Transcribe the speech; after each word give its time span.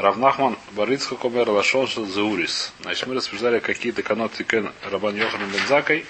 Равнахман 0.00 0.56
Барыцха 0.70 1.14
Комер 1.14 1.50
Лашон 1.50 1.86
Заурис. 1.86 2.72
Значит, 2.80 3.06
мы 3.06 3.14
рассуждали, 3.16 3.58
какие 3.58 3.92
деканот 3.92 4.32
Тикен 4.32 4.72
Рабан 4.90 5.14
Йоханом 5.14 5.50
Бензакой. 5.50 6.06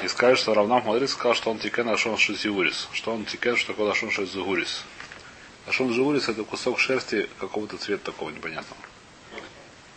И 0.00 0.06
сказали, 0.06 0.36
что 0.36 0.54
Равнахман 0.54 0.94
Барыц 0.94 1.10
сказал, 1.10 1.34
что 1.34 1.50
он 1.50 1.58
Тикен 1.58 1.88
Лашон 1.88 2.16
Зиурис. 2.16 2.88
Что 2.92 3.12
он 3.12 3.24
Тикен, 3.24 3.56
что 3.56 3.72
такое 3.72 3.88
Лашон 3.88 4.10
Зиурис. 4.12 4.84
Лашон 5.66 5.92
Зиурис 5.92 6.28
это 6.28 6.44
кусок 6.44 6.78
шерсти 6.78 7.28
какого-то 7.40 7.76
цвета 7.76 8.12
такого 8.12 8.30
непонятного. 8.30 8.80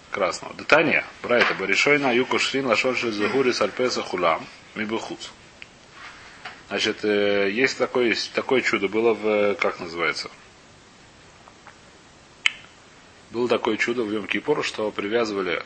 Красного. 0.09 0.55
Детание. 0.55 1.05
Брайта. 1.21 1.53
Баришойна 1.53 2.11
Юко 2.11 2.39
Шрин 2.39 2.65
Лашон 2.65 2.95
Зиурис 2.95 3.61
Альпеса 3.61 4.01
Хулам. 4.01 4.47
Мибухуц. 4.73 5.29
Значит, 6.69 7.03
есть 7.03 7.77
такое, 7.77 8.17
такое 8.33 8.61
чудо 8.61 8.87
было 8.87 9.13
в, 9.13 9.53
как 9.55 9.79
называется, 9.79 10.31
было 13.33 13.49
такое 13.49 13.77
чудо 13.77 14.03
в 14.03 14.11
Йом 14.11 14.27
Кипур, 14.27 14.63
что 14.63 14.91
привязывали, 14.91 15.63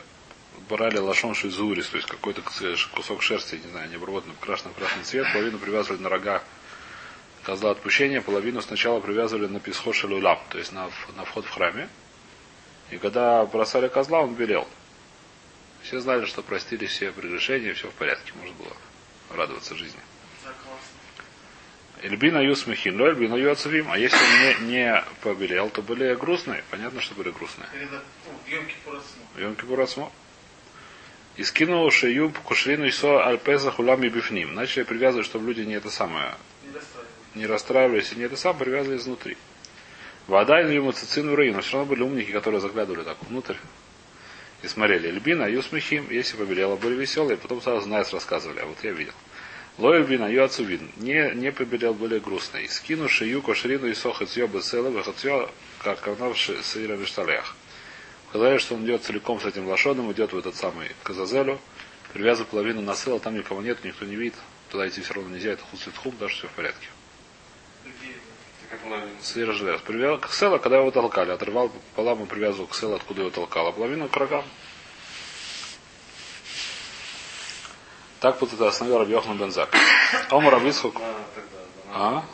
брали 0.70 0.96
лошон 0.96 1.34
шизурис, 1.34 1.88
то 1.88 1.98
есть 1.98 2.08
какой-то 2.08 2.42
кусок 2.94 3.22
шерсти, 3.22 3.56
не 3.56 3.70
знаю, 3.70 3.90
необработанный 3.90 4.34
красный 4.40 4.72
красный 4.72 5.04
цвет, 5.04 5.30
половину 5.32 5.58
привязывали 5.58 6.00
на 6.00 6.08
рога 6.08 6.42
козла 7.44 7.72
отпущения, 7.72 8.22
половину 8.22 8.62
сначала 8.62 9.00
привязывали 9.00 9.46
на 9.46 9.60
писхош 9.60 10.04
лулам, 10.04 10.38
то 10.48 10.56
есть 10.56 10.72
на, 10.72 10.90
на 11.14 11.24
вход 11.26 11.44
в 11.44 11.50
храме. 11.50 11.90
И 12.90 12.96
когда 12.96 13.44
бросали 13.44 13.88
козла, 13.88 14.20
он 14.20 14.34
белел. 14.34 14.66
Все 15.82 16.00
знали, 16.00 16.24
что 16.24 16.42
простили 16.42 16.86
все 16.86 17.12
прегрешения, 17.12 17.74
все 17.74 17.88
в 17.88 17.94
порядке, 17.94 18.32
можно 18.40 18.54
было 18.56 18.76
радоваться 19.36 19.76
жизни. 19.76 20.00
Эльбина 22.02 22.38
Юсмихин, 22.38 22.96
но 22.96 23.08
Эльбина 23.08 23.34
Юацевим. 23.34 23.90
А 23.90 23.98
если 23.98 24.16
он 24.16 24.66
не, 24.66 24.72
не 24.72 25.04
побелел, 25.22 25.70
то 25.70 25.82
были 25.82 26.14
грустные. 26.14 26.62
Понятно, 26.70 27.00
что 27.00 27.14
были 27.14 27.30
грустные. 27.30 27.68
В 29.34 29.40
Йом 29.40 29.54
Кипурасмо. 29.56 30.10
И 31.36 31.44
скинул 31.44 31.90
шею 31.90 32.32
кушрину 32.44 32.84
и 32.86 32.90
со 32.90 33.24
альпеза 33.24 33.70
хулами 33.70 34.08
бифним. 34.08 34.54
Начали 34.54 34.82
привязывать, 34.82 35.26
чтобы 35.26 35.46
люди 35.46 35.60
не 35.60 35.74
это 35.74 35.90
самое 35.90 36.34
не 37.38 37.46
расстраивались 37.46 38.12
и 38.12 38.16
не 38.16 38.24
это 38.24 38.36
самое, 38.36 38.64
привязывали 38.64 38.98
изнутри. 38.98 39.36
Вода 40.26 40.60
и 40.60 40.74
ему 40.74 40.92
цицину 40.92 41.34
рей, 41.34 41.52
но 41.52 41.62
все 41.62 41.78
равно 41.78 41.90
были 41.90 42.02
умники, 42.02 42.30
которые 42.30 42.60
заглядывали 42.60 43.04
так 43.04 43.16
внутрь 43.22 43.56
и 44.62 44.68
смотрели. 44.68 45.08
Эльбина, 45.08 45.44
Юсмихим, 45.44 46.10
если 46.10 46.36
побелела, 46.36 46.76
были 46.76 46.94
веселые, 46.94 47.38
потом 47.38 47.62
сразу 47.62 47.88
Найс 47.88 48.12
рассказывали, 48.12 48.60
а 48.60 48.66
вот 48.66 48.76
я 48.82 48.92
видел. 48.92 49.14
Лою 49.78 50.04
вина, 50.04 50.28
юацу 50.28 50.64
вин. 50.64 50.90
Не, 50.96 51.30
не 51.34 51.52
побелел 51.52 51.94
более 51.94 52.18
грустный. 52.18 52.68
Скину 52.68 53.08
шию 53.08 53.40
кошрину 53.42 53.86
и 53.86 53.94
сохот 53.94 54.28
съеба 54.28 54.60
села, 54.60 54.90
выхотьё, 54.90 55.48
как 55.84 56.00
ковнавши 56.00 56.60
сыра 56.64 56.94
вишталях. 56.94 57.54
Сказали, 58.30 58.58
что 58.58 58.74
он 58.74 58.84
идет 58.84 59.04
целиком 59.04 59.40
с 59.40 59.46
этим 59.46 59.68
лошадом, 59.68 60.10
идет 60.10 60.32
в 60.32 60.38
этот 60.38 60.56
самый 60.56 60.90
Казазелю, 61.04 61.60
привязывает 62.12 62.50
половину 62.50 62.82
на 62.82 62.94
села, 62.94 63.20
там 63.20 63.36
никого 63.36 63.62
нет, 63.62 63.84
никто 63.84 64.04
не 64.04 64.16
видит. 64.16 64.34
Туда 64.68 64.88
идти 64.88 65.00
все 65.00 65.14
равно 65.14 65.30
нельзя, 65.30 65.52
это 65.52 65.62
хуцитхум, 65.62 66.14
даже 66.18 66.34
все 66.34 66.48
в 66.48 66.50
порядке. 66.50 66.88
Сыра 69.22 69.52
желез. 69.52 69.80
Привязал 69.80 70.18
к 70.18 70.32
села, 70.32 70.58
когда 70.58 70.78
его 70.78 70.90
толкали. 70.90 71.30
Отрывал 71.30 71.70
пополам 71.70 72.24
и 72.24 72.26
привязывал 72.26 72.66
к 72.66 72.74
селу, 72.74 72.96
откуда 72.96 73.22
его 73.22 73.30
толкал, 73.30 73.68
а 73.68 73.72
половину 73.72 74.08
к 74.08 74.16
рогам. 74.16 74.44
Так 78.20 78.40
вот 78.40 78.52
это 78.52 78.68
основил 78.68 78.98
Рабьехна 78.98 79.34
Бензак. 79.34 79.70
Омар 80.30 80.54
Рабицхук. 80.54 81.00
А? 81.92 82.24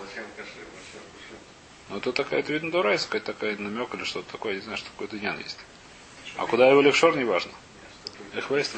Ну 1.90 1.98
это 1.98 2.12
такая, 2.12 2.40
это 2.40 2.52
видно 2.52 2.70
дурайская, 2.70 3.20
такая 3.20 3.56
намек 3.56 3.94
или 3.94 4.04
что-то 4.04 4.32
такое, 4.32 4.54
не 4.54 4.60
знаю, 4.60 4.78
что 4.78 4.88
такое 4.90 5.08
дынян 5.08 5.38
есть. 5.38 5.58
А 6.36 6.46
куда 6.46 6.68
его 6.68 6.80
левшор, 6.80 7.16
не 7.16 7.24
важно. 7.24 7.52
Эхвейст. 8.34 8.74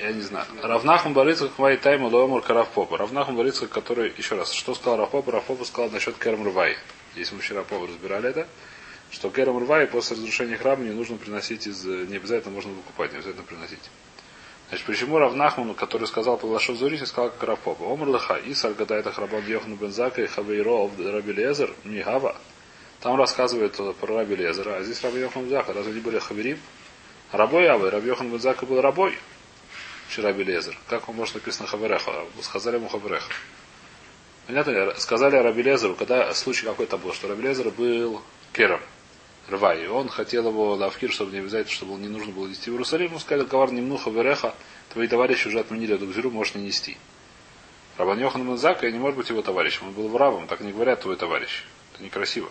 Я 0.00 0.12
не 0.12 0.22
знаю. 0.22 0.46
Равнахм 0.62 1.12
Барыцкак 1.12 1.58
Май 1.58 1.76
Тайма 1.76 2.06
Лоомар 2.06 2.42
Каравпопа. 2.42 2.96
Равнахм 2.98 3.36
Барыцкак, 3.36 3.70
который, 3.70 4.12
еще 4.16 4.34
раз, 4.34 4.52
что 4.52 4.74
сказал 4.74 4.96
Равпопа? 4.96 5.30
Равпопа 5.30 5.64
сказал 5.64 5.90
насчет 5.90 6.16
Керм 6.18 6.44
Рвай. 6.44 6.76
Здесь 7.12 7.30
мы 7.30 7.38
вчера 7.40 7.62
Попа 7.62 7.86
разбирали 7.86 8.30
это. 8.30 8.48
Что 9.10 9.30
Керм 9.30 9.58
Рвай 9.58 9.86
после 9.86 10.16
разрушения 10.16 10.56
храма 10.56 10.82
не 10.82 10.90
нужно 10.90 11.16
приносить 11.16 11.68
из... 11.68 11.84
Не 11.84 12.16
обязательно 12.16 12.52
можно 12.52 12.72
выкупать, 12.72 13.12
не 13.12 13.18
обязательно 13.18 13.44
приносить. 13.44 13.90
Значит, 14.74 14.88
почему 14.88 15.18
Равнахман, 15.18 15.72
который 15.74 16.08
сказал 16.08 16.36
по 16.36 16.46
Лашов 16.46 16.76
Зурис, 16.76 17.06
сказал 17.06 17.30
как 17.30 17.44
Равпопа? 17.44 17.84
Омр 17.84 18.08
Лаха, 18.08 18.40
Исар 18.44 18.74
Гадайта 18.74 19.12
Храбан 19.12 19.46
Йохану 19.46 19.76
Бензака 19.76 20.20
и 20.20 20.26
Хавейро 20.26 20.90
Раби 20.98 21.32
Лезер, 21.32 21.72
Мигава. 21.84 22.36
Там 22.98 23.14
рассказывает 23.14 23.76
про 24.00 24.16
Раби 24.16 24.34
Лезера, 24.34 24.74
а 24.74 24.82
здесь 24.82 25.00
Раби 25.04 25.20
Йохан 25.20 25.44
Бензака. 25.44 25.72
Разве 25.74 25.92
они 25.92 26.00
были 26.00 26.18
Хаверим? 26.18 26.58
Рабой 27.30 27.68
Авы, 27.68 27.88
Раби 27.88 28.08
Йохан 28.08 28.32
Бензака 28.32 28.66
был 28.66 28.80
рабой. 28.80 29.16
Раби 30.16 30.42
Лезер. 30.42 30.76
Как 30.88 31.08
он 31.08 31.14
может 31.14 31.36
написано 31.36 31.68
Хавереха? 31.68 32.24
Сказали 32.42 32.74
ему 32.74 32.88
Хавереха. 32.88 33.32
Понятно? 34.48 34.92
Сказали 34.96 35.36
Раби 35.36 35.62
Лезеру, 35.62 35.94
когда 35.94 36.34
случай 36.34 36.66
какой-то 36.66 36.98
был, 36.98 37.12
что 37.12 37.28
Раби 37.28 37.44
Лезер 37.44 37.70
был 37.70 38.22
кером. 38.52 38.80
Рва. 39.48 39.74
И 39.74 39.86
он 39.86 40.08
хотел 40.08 40.48
его 40.48 40.74
лавкир, 40.74 41.12
чтобы 41.12 41.32
не 41.32 41.38
обязательно, 41.38 41.74
чтобы 41.74 41.94
не 41.94 42.08
нужно 42.08 42.32
было 42.32 42.46
нести 42.46 42.70
в 42.70 42.74
Иерусалим. 42.74 43.14
Он 43.14 43.20
сказал, 43.20 43.46
ковар 43.46 43.72
немнуха 43.72 44.10
вереха, 44.10 44.54
твои 44.92 45.06
товарищи 45.06 45.48
уже 45.48 45.60
отменили 45.60 45.94
эту 45.94 46.06
гзиру, 46.06 46.30
можешь 46.30 46.54
не 46.54 46.62
нести. 46.62 46.96
Рабан 47.96 48.18
Йохан 48.18 48.44
Манзака 48.44 48.90
не 48.90 48.98
может 48.98 49.16
быть 49.16 49.28
его 49.28 49.42
товарищем. 49.42 49.86
Он 49.86 49.92
был 49.92 50.08
врабом, 50.08 50.46
так 50.46 50.60
не 50.60 50.72
говорят 50.72 51.02
твой 51.02 51.16
товарищ. 51.16 51.64
Это 51.92 52.02
некрасиво. 52.02 52.50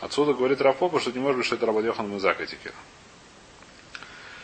Отсюда 0.00 0.34
говорит 0.34 0.60
Рафопа, 0.60 1.00
что 1.00 1.10
не 1.10 1.18
может 1.18 1.38
быть, 1.38 1.46
что 1.46 1.56
это 1.56 1.66
Рабан 1.66 1.84
Йохан 1.84 2.08
Манзака. 2.08 2.46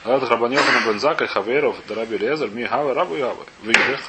А 0.02 0.16
это 0.16 0.26
Рабан 0.26 0.50
Йохан 0.52 0.86
Бензака, 0.86 1.26
Хаверов, 1.26 1.76
Дараби 1.86 2.16
Лезер, 2.16 2.50
Ми 2.50 2.64
Хаве, 2.64 2.94
Рабу 2.94 3.16
Яве. 3.16 3.44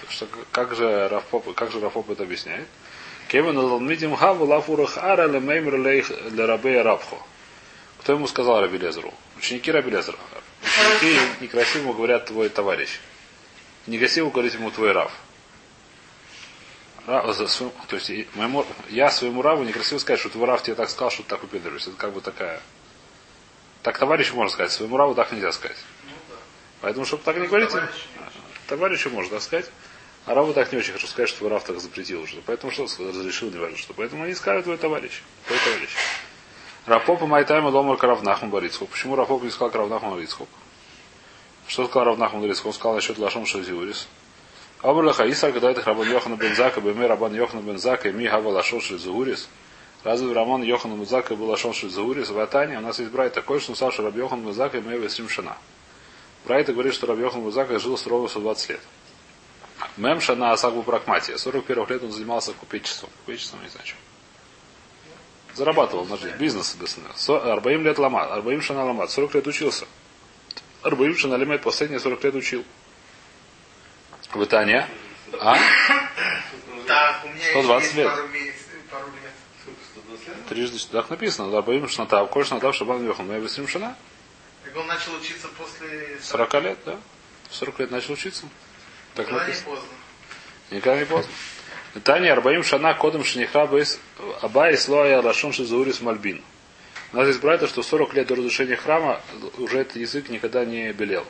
Что 0.09 0.25
как 0.51 0.73
же 0.73 1.09
Рафоп, 1.09 1.53
как 1.53 1.71
же 1.71 1.81
Рафоп 1.81 2.09
это 2.09 2.23
объясняет? 2.23 2.67
Кевин 3.31 3.55
Талмидим 3.55 4.13
Хаву 4.17 4.45
Лафурах 4.45 4.97
Ара 4.97 5.25
Лемеймер 5.25 5.77
Лерабея 5.77 6.83
Рабхо. 6.83 7.17
Кто 8.01 8.11
ему 8.11 8.27
сказал 8.27 8.59
Раби 8.59 8.77
Лезеру? 8.77 9.13
Ученики 9.37 9.71
Раби 9.71 9.89
Лезера. 9.89 10.17
Ученики 10.61 11.17
некрасиво 11.39 11.93
говорят 11.93 12.25
твой 12.25 12.49
товарищ. 12.49 12.99
Некрасиво 13.87 14.31
говорить 14.31 14.55
ему 14.55 14.69
твой 14.69 14.91
рав. 14.91 15.13
То 17.05 17.95
есть 17.95 18.35
моему, 18.35 18.65
я 18.89 19.09
своему 19.09 19.41
раву 19.41 19.63
некрасиво 19.63 19.99
сказать, 19.99 20.19
что 20.19 20.27
твой 20.27 20.45
рав 20.47 20.61
тебе 20.61 20.75
так 20.75 20.89
сказал, 20.89 21.09
что 21.09 21.23
ты 21.23 21.29
так 21.29 21.41
упендриваешься. 21.41 21.91
Это 21.91 21.97
как 21.97 22.11
бы 22.11 22.19
такая. 22.19 22.61
Так 23.81 23.97
товарищу 23.97 24.35
можно 24.35 24.51
сказать, 24.51 24.73
своему 24.73 24.97
раву 24.97 25.15
так 25.15 25.31
нельзя 25.31 25.53
сказать. 25.53 25.77
Поэтому, 26.81 27.05
чтобы 27.05 27.23
так 27.23 27.37
не 27.37 27.47
говорить, 27.47 27.71
товарищу 28.67 29.09
можно 29.09 29.35
так 29.35 29.41
сказать. 29.41 29.71
А 30.25 30.35
Раву 30.35 30.53
так 30.53 30.71
не 30.71 30.77
очень 30.77 30.93
хочу 30.93 31.07
сказать, 31.07 31.29
что 31.29 31.49
Рав 31.49 31.63
так 31.63 31.79
запретил 31.79 32.21
уже. 32.21 32.41
Поэтому 32.45 32.71
что 32.71 32.83
разрешил, 32.83 33.49
не 33.49 33.57
важно 33.57 33.77
что. 33.77 33.93
Поэтому 33.93 34.23
они 34.23 34.35
скажут 34.35 34.65
твой 34.65 34.77
товарищ. 34.77 35.21
Твой 35.47 35.59
товарищ. 35.59 35.89
Рапопа 36.85 37.25
Майтайма 37.25 37.69
Ломар 37.69 37.97
Каравнахман 37.97 38.51
Барицхук. 38.51 38.89
Почему 38.89 39.15
Рапопа 39.15 39.43
не 39.43 39.51
сказал 39.51 39.71
Каравнахман 39.71 40.13
Барицхук? 40.13 40.49
Что 41.67 41.85
сказал 41.87 42.05
Равнахман 42.05 42.41
Барицхук? 42.41 42.67
Он 42.67 42.73
сказал 42.73 42.95
насчет 42.95 43.17
Лашом 43.17 43.45
Шазиурис. 43.45 44.07
Абрулаха 44.81 45.29
Исар, 45.29 45.51
когда 45.51 45.71
это 45.71 45.83
Рабан 45.83 46.09
Йохана 46.09 46.35
Бензака, 46.35 46.81
Беме 46.81 47.07
Рабан 47.07 47.33
Йохана 47.33 47.61
Бензака, 47.61 48.09
и 48.09 48.11
Ми 48.11 48.27
Хава 48.27 48.49
Лашон 48.49 48.81
Шазиурис. 48.81 49.47
Разве 50.03 50.33
Раман 50.33 50.63
Йохана 50.63 50.95
Бензака 50.95 51.35
был 51.35 51.47
Лашон 51.47 51.73
Шазиурис? 51.73 52.29
В 52.29 52.39
Атане 52.39 52.77
у 52.77 52.81
нас 52.81 52.97
есть 52.97 53.11
брайт 53.11 53.33
такой, 53.33 53.59
что 53.59 53.75
что 53.75 54.03
Раб 54.03 54.15
Йохан 54.15 54.43
Бензака 54.43 54.79
и 54.79 54.81
Мева 54.81 55.07
Шана. 55.09 55.57
Брайта 56.45 56.73
говорит, 56.73 56.95
что 56.95 57.05
Раб 57.05 57.19
Йохан 57.19 57.43
Бензака 57.43 57.77
жил 57.77 57.97
строго 57.97 58.27
120 58.27 58.69
лет. 58.69 58.81
Мемша 59.97 60.35
на 60.35 60.51
Асагу 60.51 60.83
Пракматия. 60.83 61.37
41 61.37 61.87
лет 61.87 62.03
он 62.03 62.11
занимался 62.11 62.53
купечеством. 62.53 63.09
Купечеством, 63.25 63.61
не 63.63 63.69
знаю, 63.69 63.87
что. 63.87 63.97
Зарабатывал 65.53 66.05
на 66.05 66.17
жизнь. 66.17 66.37
Бизнес, 66.37 66.67
соответственно. 66.67 67.09
Арбаим 67.53 67.83
лет 67.83 67.97
ламат. 67.97 68.31
Арбаим 68.31 68.61
шана 68.61 68.85
ламат. 68.85 69.11
40 69.11 69.35
лет 69.35 69.47
учился. 69.47 69.85
Арбаим 70.81 71.17
шана 71.17 71.35
лимет 71.35 71.61
последние 71.61 71.99
40 71.99 72.23
лет 72.23 72.35
учил. 72.35 72.63
В 74.33 74.43
Итане. 74.43 74.87
А? 75.39 75.57
120 77.51 77.95
лет. 77.95 78.11
Трижды 80.47 80.77
так 80.91 81.09
написано. 81.09 81.57
Арбаим 81.57 81.87
шната. 81.89 82.25
Коль 82.25 82.45
шната 82.45 82.71
в 82.71 82.75
шабан 82.75 83.05
вехан. 83.05 83.27
Мы 83.27 83.35
объясним 83.35 83.67
шана. 83.67 83.95
Так 84.63 84.75
он 84.77 84.87
начал 84.87 85.13
учиться 85.15 85.47
после... 85.57 86.19
40 86.21 86.53
лет, 86.63 86.77
да. 86.85 86.97
40 87.49 87.79
лет 87.79 87.91
начал 87.91 88.13
учиться. 88.13 88.45
Так 89.15 89.27
Никогда 89.27 89.45
написано. 89.45 89.69
не 89.69 89.75
поздно. 89.75 89.89
Никогда 90.71 90.99
не 90.99 91.05
поздно. 91.05 91.31
Таня 92.03 92.33
Арбаим 92.33 92.63
Шана 92.63 92.93
Кодом 92.93 93.23
Шниха 93.23 93.65
Бейс 93.67 93.99
Абай 94.41 94.77
Слоя 94.77 95.21
Лашон 95.21 95.51
Шизаурис 95.51 96.01
Мальбин. 96.01 96.41
У 97.11 97.17
нас 97.17 97.25
здесь 97.27 97.39
брать, 97.41 97.67
что 97.67 97.83
40 97.83 98.13
лет 98.13 98.27
до 98.27 98.35
разрушения 98.35 98.77
храма 98.77 99.21
уже 99.57 99.79
этот 99.79 99.97
язык 99.97 100.29
никогда 100.29 100.63
не 100.63 100.93
белел. 100.93 101.25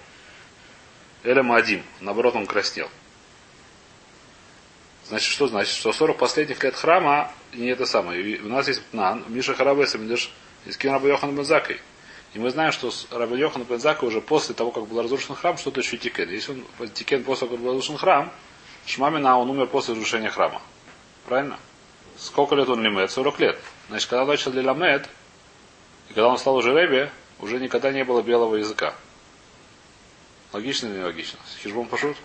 Эля 1.23 1.41
Мадим. 1.41 1.83
Наоборот, 1.99 2.35
он 2.35 2.45
краснел. 2.45 2.89
Значит, 5.07 5.31
что 5.31 5.47
значит? 5.47 5.73
Что 5.73 5.91
40 5.91 6.17
последних 6.17 6.63
лет 6.63 6.75
храма 6.75 7.31
не 7.53 7.69
это 7.69 7.85
самое. 7.87 8.21
И 8.21 8.39
у 8.39 8.47
нас 8.47 8.67
есть 8.67 8.81
Нан, 8.91 9.25
Миша 9.27 9.55
Харабеса 9.55 9.97
Медеш, 9.97 10.31
из 10.65 10.77
Ким 10.77 10.93
Раба 10.93 11.07
Йохан 11.07 11.35
Бензакой. 11.35 11.81
И 12.33 12.39
мы 12.39 12.49
знаем, 12.49 12.71
что 12.71 12.91
с 12.91 13.07
Раба 13.11 13.35
Йохан 13.35 13.63
Бензака 13.63 14.05
уже 14.05 14.21
после 14.21 14.55
того, 14.55 14.71
как 14.71 14.87
был 14.87 15.01
разрушен 15.01 15.35
храм, 15.35 15.57
что-то 15.57 15.81
еще 15.81 15.97
тикен. 15.97 16.29
Если 16.29 16.63
он 16.79 16.89
тикен 16.89 17.23
после 17.23 17.47
того, 17.47 17.57
как 17.57 17.63
был 17.63 17.71
разрушен 17.71 17.97
храм, 17.97 18.31
Шмамина 18.85 19.37
он 19.37 19.49
умер 19.49 19.67
после 19.67 19.93
разрушения 19.93 20.29
храма. 20.29 20.61
Правильно? 21.25 21.59
Сколько 22.17 22.55
лет 22.55 22.69
он 22.69 22.81
лимет? 22.81 23.11
40 23.11 23.39
лет. 23.39 23.59
Значит, 23.89 24.09
когда 24.09 24.23
он 24.23 24.29
начал 24.29 24.51
лиламед, 24.51 25.09
и 26.09 26.13
когда 26.13 26.27
он 26.27 26.37
стал 26.37 26.55
уже 26.55 26.73
ребе, 26.73 27.11
уже 27.39 27.59
никогда 27.59 27.91
не 27.91 28.03
было 28.03 28.21
белого 28.21 28.55
языка. 28.55 28.93
Логично 30.53 30.87
или 30.87 30.97
не 30.97 31.03
логично? 31.03 31.39
Хижбон 31.61 31.87
пошут? 31.87 32.17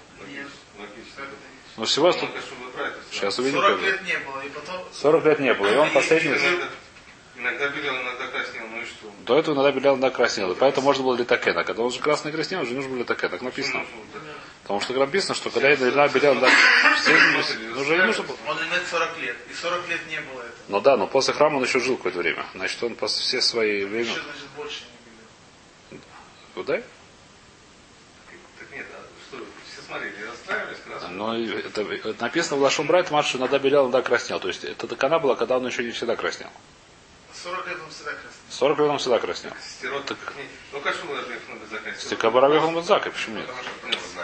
Но 1.77 1.85
всего... 1.85 2.13
Сейчас 3.11 3.39
увидим. 3.39 3.61
40 3.61 3.83
лет 3.83 4.03
не 4.03 4.19
было, 4.19 4.41
и 4.41 4.49
потом... 4.49 4.85
40 4.93 5.25
лет 5.25 5.41
не 5.41 5.55
было, 5.55 5.67
и 5.67 5.77
он 5.77 5.91
последний... 5.91 6.35
Иногда 7.47 7.69
белел, 7.69 7.95
иногда 7.95 8.27
краснел, 8.27 8.67
ну 8.69 8.81
и 8.81 8.85
что? 8.85 9.13
До 9.25 9.39
этого 9.39 9.55
иногда 9.55 9.71
белел, 9.71 9.93
иногда 9.95 10.11
краснел. 10.11 10.51
И 10.51 10.57
поэтому 10.57 10.87
можно 10.87 11.05
было 11.05 11.15
литакен. 11.15 11.57
А 11.57 11.63
когда 11.63 11.83
он 11.83 11.89
уже 11.89 12.01
красный 12.01 12.33
краснел, 12.33 12.63
уже 12.63 12.75
нужно 12.75 12.91
было 12.91 12.99
литакен. 13.01 13.31
Так 13.31 13.43
написано. 13.43 13.87
Потому 14.63 14.81
что 14.81 14.95
написано, 14.95 15.37
что 15.37 15.51
когда 15.51 15.73
иногда 15.73 16.09
белел, 16.09 16.33
иногда... 16.33 16.51
Ну, 17.07 17.81
уже 17.81 17.97
не 17.97 18.07
нужно 18.07 18.25
было. 18.25 18.37
Он 18.49 18.59
имеет 18.59 18.87
40 18.89 19.19
лет. 19.21 19.37
И 19.49 19.55
40 19.55 19.89
лет 19.89 20.01
не 20.09 20.21
было 20.23 20.41
этого. 20.41 20.55
Ну 20.69 20.81
да, 20.81 20.97
но 20.97 21.07
после 21.07 21.35
храма 21.35 21.59
он 21.59 21.63
еще 21.63 21.79
жил 21.79 21.97
какое-то 21.97 22.19
время. 22.19 22.45
Значит, 22.55 22.83
он 22.83 22.97
после 22.97 23.23
все 23.23 23.41
свои 23.41 23.85
время... 23.85 24.11
Еще, 24.11 24.23
значит, 24.23 24.49
больше 24.57 24.81
не 25.93 25.99
белел. 25.99 26.05
Куда? 26.55 26.75
Так 28.59 28.73
нет, 28.73 28.87
а 28.93 29.05
что, 29.29 29.45
все 29.71 29.83
смотрели, 29.87 30.15
расстраивались 30.29 30.79
красные? 30.85 31.13
Но 31.13 31.39
это, 31.39 32.23
написано 32.25 32.57
в 32.57 32.63
Лашон 32.63 32.87
Брайт, 32.89 33.13
Марш, 33.13 33.29
что 33.29 33.39
иногда 33.39 33.61
белел, 33.61 33.85
иногда 33.85 34.03
краснел. 34.03 34.41
То 34.41 34.49
есть 34.49 34.65
это 34.65 34.89
такана 34.89 35.21
была, 35.21 35.37
когда 35.37 35.59
он 35.59 35.67
еще 35.67 35.85
не 35.85 35.93
всегда 35.93 36.17
краснел. 36.17 36.51
40 37.43 37.67
лет 37.67 37.79
он 37.83 37.91
всегда 37.91 38.13
красный. 38.13 38.41
40 38.51 38.79
лет 38.79 38.89
он 38.89 38.99
всегда 38.99 39.19
краснел. 39.19 39.53
Стирот, 39.63 40.05
так... 40.07 40.19
Ну, 40.73 40.81
как 40.81 40.95
что 40.95 41.07
мы 41.07 41.15
должны 41.15 41.33
их 41.35 41.41
надо 41.49 41.67
заканчивать? 41.67 42.01
Стекабара 42.01 42.49
Вехал 42.49 42.71
Мадзака, 42.71 43.11
почему 43.11 43.37
нет? 43.37 43.49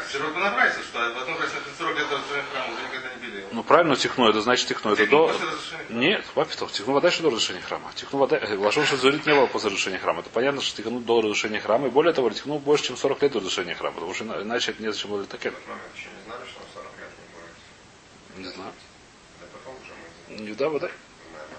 Стирот 0.08 0.34
нравится, 0.34 0.80
что 0.82 0.98
в 0.98 1.18
одном 1.18 1.36
красе 1.36 1.56
40 1.78 1.98
лет 1.98 2.06
разрушения 2.10 2.44
храма 2.52 2.74
уже 2.74 2.82
никогда 2.82 3.14
не 3.14 3.26
белел. 3.26 3.48
Ну 3.52 3.62
правильно, 3.62 3.96
техну, 3.96 4.28
это 4.28 4.40
значит 4.40 4.68
техну. 4.68 4.92
Это 4.92 5.06
до... 5.06 5.34
Нет, 5.90 6.24
папитов, 6.34 6.72
техну 6.72 6.94
вода 6.94 7.08
еще 7.08 7.22
до 7.22 7.28
разрушения 7.28 7.60
храма. 7.60 7.92
Техну 7.94 8.18
вода, 8.18 8.40
Лашон 8.58 8.86
Шазурит 8.86 9.26
не 9.26 9.34
было 9.34 9.46
после 9.46 9.68
разрушения 9.68 9.98
храма. 9.98 10.20
Это 10.20 10.30
понятно, 10.30 10.62
что 10.62 10.76
техну 10.76 11.00
до 11.00 11.20
разрушения 11.20 11.60
храма. 11.60 11.88
И 11.88 11.90
более 11.90 12.12
того, 12.12 12.30
техну 12.30 12.58
больше, 12.58 12.84
чем 12.84 12.96
40 12.96 13.22
лет 13.22 13.32
до 13.32 13.38
разрушения 13.40 13.74
храма. 13.74 13.94
Потому 13.96 14.14
что 14.14 14.24
иначе 14.24 14.70
это 14.70 14.82
незачем 14.82 15.10
было 15.10 15.24
такен. 15.24 15.54
Не 15.54 16.04
знали, 16.24 16.44
что 16.48 16.60
он 16.60 16.66
40 16.74 16.86
лет 16.98 17.10
не 17.18 18.44
будет. 20.36 20.48
Не 20.48 20.54
знаю. 20.54 20.78
Да 20.80 20.90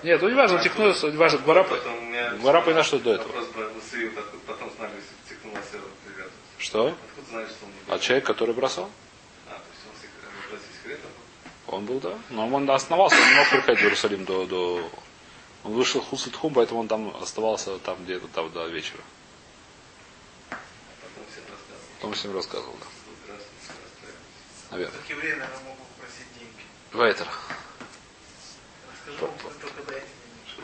Нет, 0.03 0.21
ну 0.21 0.29
не 0.29 0.35
важно, 0.35 0.61
техну, 0.61 0.87
не 0.87 1.17
важно, 1.17 1.39
гвара, 1.39 1.63
гвара 2.39 2.61
понятно, 2.61 2.83
что 2.83 2.99
до 2.99 3.13
этого. 3.13 3.31
Потом 4.45 4.71
знали, 4.75 4.91
если. 4.95 5.13
Что? 6.63 6.87
Откуда 6.87 7.29
знали, 7.29 7.45
что 7.45 7.65
он 7.65 7.71
не 7.71 7.77
А 7.81 7.85
белел? 7.87 7.99
человек, 7.99 8.25
который 8.25 8.55
бросал? 8.55 8.89
А, 9.47 9.51
то 9.51 9.59
есть 9.73 9.85
он 9.85 10.71
секретом? 10.81 11.09
Он 11.67 11.85
был, 11.85 11.99
да. 11.99 12.17
Но 12.29 12.47
он 12.47 12.69
остановался, 12.71 13.17
он 13.17 13.27
не 13.27 13.35
мог 13.35 13.49
приехать 13.49 13.79
в 13.79 13.81
Иерусалим 13.83 14.23
до, 14.23 14.45
до... 14.45 14.89
Он 15.65 15.73
вышел 15.73 15.99
в 16.01 16.05
Хуситхум, 16.05 16.53
поэтому 16.53 16.79
он 16.79 16.87
там 16.87 17.15
оставался 17.21 17.77
там 17.79 18.01
где-то 18.03 18.27
там 18.29 18.49
до 18.51 18.67
вечера. 18.67 19.01
Потом 20.49 21.25
всем 21.29 21.43
рассказывал. 21.49 21.83
Потом 21.99 22.13
всем 22.13 22.33
рассказывал, 22.33 22.75
да. 22.79 23.35
Наверное. 24.71 24.97
Так 24.97 25.09
евреи, 25.09 25.31
наверное, 25.31 25.59
могут 25.65 25.87
попросить 25.87 26.27
деньги. 26.39 26.63
Вайтер. 26.93 27.27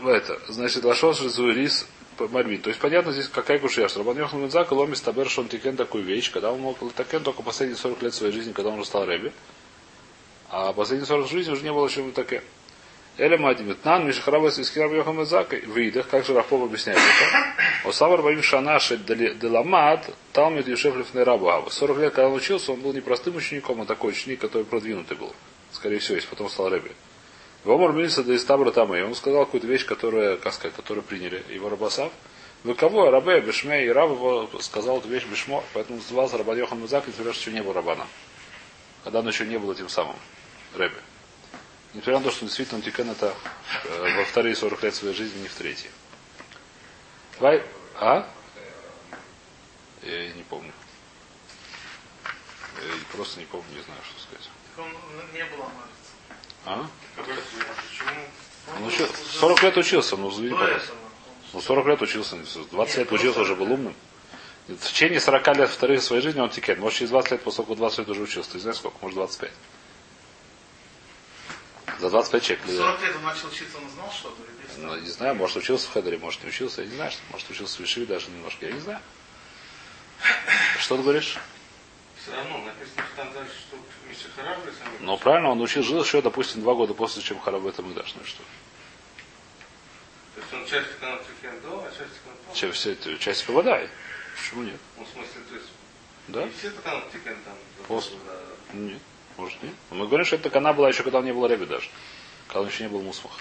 Вайтер. 0.01 0.39
Значит, 0.47 0.83
Лашон 0.83 1.13
Шризуэрис 1.13 1.87
Мальвин. 2.27 2.61
То 2.61 2.69
есть 2.69 2.79
понятно 2.79 3.11
здесь 3.11 3.27
какая 3.27 3.59
кушия, 3.59 3.87
что 3.87 3.99
Рабан 3.99 4.17
Йохан 4.17 4.41
Мензак 4.41 4.71
ломис 4.71 5.01
табер 5.01 5.29
шон 5.29 5.47
тикен 5.47 5.77
такую 5.77 6.03
вещь, 6.03 6.31
когда 6.31 6.51
он 6.51 6.59
мог 6.59 6.77
такен 6.93 7.23
только 7.23 7.41
последние 7.41 7.77
40 7.77 8.01
лет 8.01 8.13
своей 8.13 8.33
жизни, 8.33 8.51
когда 8.51 8.71
он 8.71 8.79
уже 8.79 8.87
стал 8.87 9.05
Рэби. 9.05 9.31
А 10.49 10.73
последние 10.73 11.07
40 11.07 11.29
жизни 11.29 11.51
уже 11.51 11.63
не 11.63 11.71
было 11.71 11.87
еще 11.87 12.09
такен. 12.11 12.41
Эля 13.17 13.37
Мадимит. 13.37 13.83
Нан 13.83 14.07
Мишахарабас 14.07 14.59
из 14.59 14.71
Кираб 14.71 14.91
Йохан 14.93 15.17
Мензак 15.17 15.51
в 15.51 15.77
видах, 15.77 16.07
как 16.07 16.25
же 16.25 16.33
Рахпов 16.33 16.63
объясняет 16.63 16.99
это. 16.99 17.89
Осавар 17.89 18.21
Баим 18.21 18.41
Шанаши 18.41 18.97
Деламад 18.97 20.09
Талмит 20.33 20.67
Юшеф 20.67 20.95
Лифней 20.95 21.23
Раба. 21.23 21.69
40 21.69 21.97
лет, 21.99 22.13
когда 22.13 22.29
он 22.29 22.35
учился, 22.35 22.71
он 22.71 22.81
был 22.81 22.93
не 22.93 23.01
простым 23.01 23.35
учеником, 23.35 23.81
а 23.81 23.85
такой 23.85 24.11
ученик, 24.11 24.39
который 24.39 24.63
продвинутый 24.63 25.17
был. 25.17 25.33
Скорее 25.71 25.99
всего, 25.99 26.15
если 26.15 26.29
потом 26.29 26.49
стал 26.49 26.69
Рэби. 26.69 26.91
Вомар 27.63 27.91
Мильса 27.91 28.23
да 28.23 28.35
Истабра 28.35 28.71
там, 28.71 28.95
и 28.95 29.01
он 29.01 29.15
сказал 29.15 29.45
какую-то 29.45 29.67
вещь, 29.67 29.85
которая, 29.85 30.37
как 30.37 30.53
сказать, 30.53 30.75
которую 30.75 31.03
приняли 31.03 31.43
его 31.49 31.69
Рабасав. 31.69 32.11
Вы 32.63 32.73
кого? 32.75 33.09
Рабе, 33.09 33.41
Бешме, 33.41 33.85
и 33.85 33.89
Раб 33.89 34.11
сказал 34.61 34.99
эту 34.99 35.07
вещь 35.07 35.25
Бешмо, 35.25 35.63
поэтому 35.73 35.97
назывался 35.97 36.37
Рабан 36.37 36.57
Йохан 36.57 36.79
Музак, 36.79 37.07
несмотря 37.07 37.33
что 37.33 37.41
еще 37.41 37.51
не 37.51 37.63
был 37.63 37.73
Рабана. 37.73 38.05
Когда 39.03 39.19
он 39.19 39.27
еще 39.27 39.45
не 39.45 39.57
был 39.57 39.71
этим 39.71 39.87
самым 39.89 40.15
Рэбе. 40.75 40.97
Несмотря 41.93 42.19
на 42.19 42.25
то, 42.25 42.31
что 42.31 42.45
действительно 42.45 42.81
Тикен 42.81 43.09
это 43.09 43.33
э, 43.85 44.17
во 44.17 44.23
вторые 44.25 44.55
40 44.55 44.83
лет 44.83 44.93
своей 44.93 45.15
жизни, 45.15 45.41
не 45.41 45.47
в 45.47 45.53
третьи. 45.55 45.89
Давай, 47.39 47.63
а? 47.95 48.29
Я 50.03 50.33
не 50.33 50.43
помню. 50.43 50.71
Я 52.75 52.93
просто 53.11 53.39
не 53.39 53.45
помню, 53.45 53.67
не 53.75 53.81
знаю, 53.81 54.01
что 54.03 54.21
сказать. 54.21 54.49
Он 54.77 54.91
не 55.33 55.43
был 55.45 55.63
амарец. 55.63 56.08
А? 56.65 56.87
Он 58.75 58.83
учил, 58.85 59.07
40 59.39 59.63
лет 59.63 59.77
учился, 59.77 60.17
ну, 60.17 60.29
извини, 60.31 60.51
пожалуйста. 60.51 60.93
Ну, 61.53 61.61
40 61.61 61.87
лет 61.87 62.01
учился, 62.01 62.37
20 62.71 62.97
лет 62.97 63.11
учился, 63.11 63.41
уже 63.41 63.55
был 63.55 63.71
умным. 63.71 63.95
В 64.67 64.77
течение 64.77 65.19
40 65.19 65.57
лет 65.57 65.69
вторых 65.69 66.03
своей 66.03 66.21
жизни 66.21 66.39
он 66.39 66.51
тикен. 66.51 66.79
Может, 66.79 66.99
через 66.99 67.09
20 67.09 67.31
лет, 67.31 67.43
того, 67.43 67.75
20 67.75 67.99
лет 67.99 68.09
уже 68.09 68.21
учился. 68.21 68.51
Ты 68.51 68.59
знаешь 68.59 68.77
сколько? 68.77 68.97
Может, 69.01 69.15
25. 69.15 69.51
За 71.99 72.09
25 72.09 72.43
человек. 72.43 72.65
В 72.65 72.75
40 72.77 73.01
лет 73.01 73.15
он 73.15 73.23
начал 73.23 73.47
учиться, 73.47 73.77
он 73.77 73.89
знал 73.89 74.11
что-то? 74.11 74.35
Ну, 74.77 74.95
не 74.95 75.09
знаю, 75.09 75.35
может, 75.35 75.57
учился 75.57 75.87
в 75.87 75.93
Хедере, 75.93 76.19
может, 76.19 76.43
не 76.43 76.49
учился. 76.49 76.81
Я 76.81 76.87
не 76.87 76.95
знаю, 76.95 77.11
может, 77.31 77.49
учился 77.49 77.77
в 77.77 77.79
Вишиве 77.79 78.05
даже 78.05 78.29
немножко. 78.29 78.65
Я 78.67 78.71
не 78.71 78.79
знаю. 78.79 78.99
Что 80.79 80.97
ты 80.97 81.03
говоришь? 81.03 81.37
Все 82.21 82.35
равно 82.35 82.59
написано, 82.59 83.03
что 83.07 83.15
там 83.15 83.33
дальше, 83.33 83.53
что 83.67 83.77
Ну, 85.01 85.17
правильно, 85.17 85.49
он 85.49 85.61
учил, 85.61 85.83
жил 85.83 86.03
еще, 86.03 86.21
допустим, 86.21 86.61
два 86.61 86.73
года 86.73 86.93
после, 86.93 87.21
чем 87.21 87.39
Хараб 87.39 87.65
это 87.65 87.81
мы 87.81 87.93
дашь. 87.93 88.13
Ну, 88.15 88.21
и 88.21 88.25
что? 88.25 88.41
То 90.35 90.41
есть 90.41 90.53
он 90.53 90.65
часть 90.65 90.99
канал 90.99 91.19
Трикен 91.19 91.61
до, 91.61 91.79
а 91.79 91.89
часть 91.89 92.19
после? 92.21 92.59
Чем 92.59 92.71
все 92.71 92.91
эти 92.93 93.17
части 93.17 93.45
попадай? 93.45 93.89
Почему 94.35 94.63
нет? 94.63 94.79
Ну, 94.97 95.03
в 95.03 95.07
смысле, 95.07 95.41
то 95.49 95.55
есть, 95.55 95.67
Да? 96.27 96.43
не 96.43 96.51
все 96.51 96.71
там. 96.83 97.03
После. 97.87 98.17
Нет. 98.73 99.01
Может, 99.37 99.61
нет. 99.63 99.73
Но 99.89 99.97
мы 99.97 100.07
говорим, 100.07 100.25
что 100.25 100.35
эта 100.35 100.49
кана 100.49 100.73
была 100.73 100.89
еще, 100.89 101.03
когда 101.03 101.19
он 101.19 101.25
не 101.25 101.33
был 101.33 101.45
Реби 101.45 101.65
даже. 101.65 101.89
Когда 102.47 102.61
он 102.61 102.67
еще 102.67 102.83
не 102.83 102.89
был 102.89 103.01
Мусмах. 103.01 103.31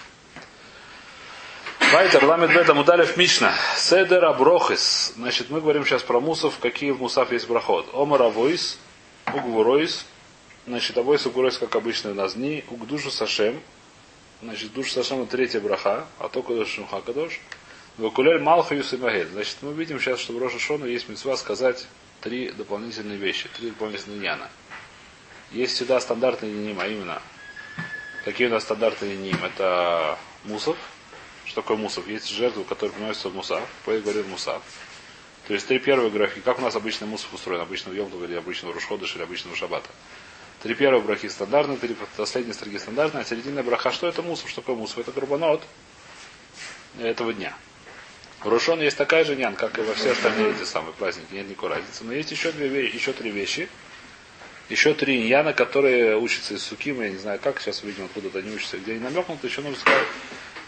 Вайтер, 1.91 2.23
ламет 2.23 2.53
бета 2.53 2.73
мудалев 2.73 3.17
мишна. 3.17 3.53
Седер 3.75 4.23
аброхис. 4.23 5.13
Значит, 5.15 5.49
мы 5.49 5.59
говорим 5.59 5.85
сейчас 5.85 6.03
про 6.03 6.19
мусов, 6.19 6.59
какие 6.59 6.91
в 6.91 6.99
мусав 6.99 7.31
есть 7.31 7.47
брахот. 7.47 7.89
Омар 7.93 8.21
авойс, 8.21 8.77
угвуройс. 9.33 10.05
Значит, 10.69 10.95
авойс 10.99 11.25
угвуройс, 11.25 11.57
как 11.57 11.75
обычно 11.75 12.11
у 12.11 12.13
нас 12.13 12.35
дни. 12.35 12.63
Угдушу 12.69 13.09
сашем. 13.09 13.59
Значит, 14.43 14.71
душ 14.71 14.91
сашем 14.91 15.23
это 15.23 15.31
третья 15.31 15.59
браха, 15.59 16.05
а 16.19 16.29
то 16.29 16.43
кадош 16.43 16.69
шумха 16.69 17.01
кадош. 17.01 17.39
Вакулель 17.97 18.39
малха 18.39 18.75
юсимагель. 18.75 19.29
Значит, 19.29 19.57
мы 19.61 19.73
видим 19.73 19.99
сейчас, 19.99 20.19
что 20.19 20.33
в 20.33 20.37
Роша 20.37 20.75
есть 20.85 21.09
мецва 21.09 21.37
сказать 21.37 21.87
три 22.21 22.51
дополнительные 22.51 23.17
вещи, 23.17 23.49
три 23.57 23.71
дополнительные 23.71 24.21
яна. 24.21 24.47
Есть 25.51 25.73
всегда 25.73 25.99
стандартные 25.99 26.53
ним, 26.53 26.79
а 26.79 26.85
именно, 26.85 27.19
какие 28.23 28.45
у 28.45 28.51
нас 28.51 28.61
стандартные 28.61 29.17
ним? 29.17 29.43
Это 29.43 30.19
мусов. 30.43 30.77
Что 31.45 31.63
такое 31.63 31.77
мусов? 31.77 32.07
Есть 32.07 32.29
жертвы, 32.29 32.63
которые 32.63 32.93
приносятся 32.93 33.29
в 33.29 33.33
мусав. 33.33 33.67
Поэт 33.85 34.03
говорит 34.03 34.27
мусав. 34.27 34.61
То 35.47 35.55
есть 35.55 35.65
три 35.65 35.79
первые 35.79 36.11
графи. 36.11 36.41
Как 36.41 36.59
у 36.59 36.61
нас 36.61 36.75
обычно 36.75 37.07
мусов 37.07 37.33
устроен? 37.33 37.59
Обычно 37.59 37.91
в 37.91 37.95
Йомтов 37.95 38.21
или 38.21 38.35
обычно 38.35 38.69
в 38.69 38.75
или 38.75 39.23
обычно 39.23 39.51
в 39.51 39.57
Шаббата. 39.57 39.89
Три 40.61 40.75
первые 40.75 41.01
брахи 41.01 41.29
стандартные, 41.29 41.77
три 41.77 41.95
последние 42.17 42.53
строки 42.53 42.77
стандартные, 42.77 43.21
а 43.21 43.25
серединная 43.25 43.63
браха, 43.63 43.91
что 43.91 44.07
это 44.07 44.21
мусов? 44.21 44.49
Что 44.49 44.61
такое 44.61 44.75
мусов? 44.75 44.99
Это 44.99 45.11
грубанот 45.11 45.63
этого 46.99 47.33
дня. 47.33 47.53
В 48.43 48.47
Рушон 48.47 48.81
есть 48.81 48.97
такая 48.97 49.23
же 49.25 49.35
нян, 49.35 49.55
как 49.55 49.77
и 49.77 49.81
во 49.81 49.93
все 49.93 50.11
остальные 50.11 50.51
эти 50.51 50.63
самые 50.65 50.93
праздники, 50.93 51.33
нет 51.33 51.47
никакой 51.49 51.69
разницы. 51.69 52.03
Но 52.03 52.13
есть 52.13 52.31
еще, 52.31 52.51
две, 52.51 52.67
ве- 52.67 52.93
еще 52.93 53.13
три 53.13 53.31
вещи, 53.31 53.69
еще 54.69 54.93
три 54.93 55.21
иньяна, 55.21 55.53
которые 55.53 56.17
учатся 56.17 56.53
из 56.53 56.63
Сукима, 56.63 57.03
я 57.03 57.09
не 57.09 57.17
знаю 57.17 57.39
как, 57.41 57.59
сейчас 57.59 57.83
увидим, 57.83 58.05
откуда 58.05 58.39
они 58.39 58.51
учатся, 58.55 58.77
где 58.77 58.93
они 58.93 59.01
намекнуты, 59.01 59.47
еще 59.47 59.61
нужно 59.61 59.79
сказать, 59.79 60.07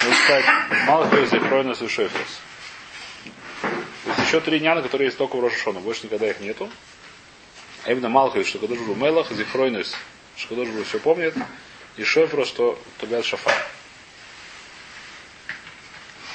нужно 0.02 0.16
сказать, 0.24 0.46
Малхиус 0.88 1.34
и 1.34 1.40
Хройнус 1.40 1.82
и 1.82 1.88
Шойфрус. 1.88 2.40
То 3.62 4.10
есть 4.10 4.28
еще 4.28 4.42
три 4.42 4.58
иньяна, 4.58 4.82
которые 4.82 5.08
есть 5.08 5.18
только 5.18 5.36
в 5.38 5.42
Рошашону, 5.42 5.80
больше 5.80 6.06
никогда 6.06 6.30
их 6.30 6.40
нету. 6.42 6.70
А 7.84 7.92
именно 7.92 8.10
Малхиус, 8.10 8.48
что 8.48 8.60
Кадош 8.60 8.80
был 8.80 8.96
Мелах, 8.96 9.32
Зихройнус, 9.32 9.96
что 10.36 10.50
Кадош 10.50 10.70
был 10.70 10.84
все 10.84 11.00
помнит, 11.00 11.34
И 11.98 12.04
шофра, 12.04 12.46
что? 12.46 12.80
Тубят 13.00 13.26
шафар. 13.26 13.54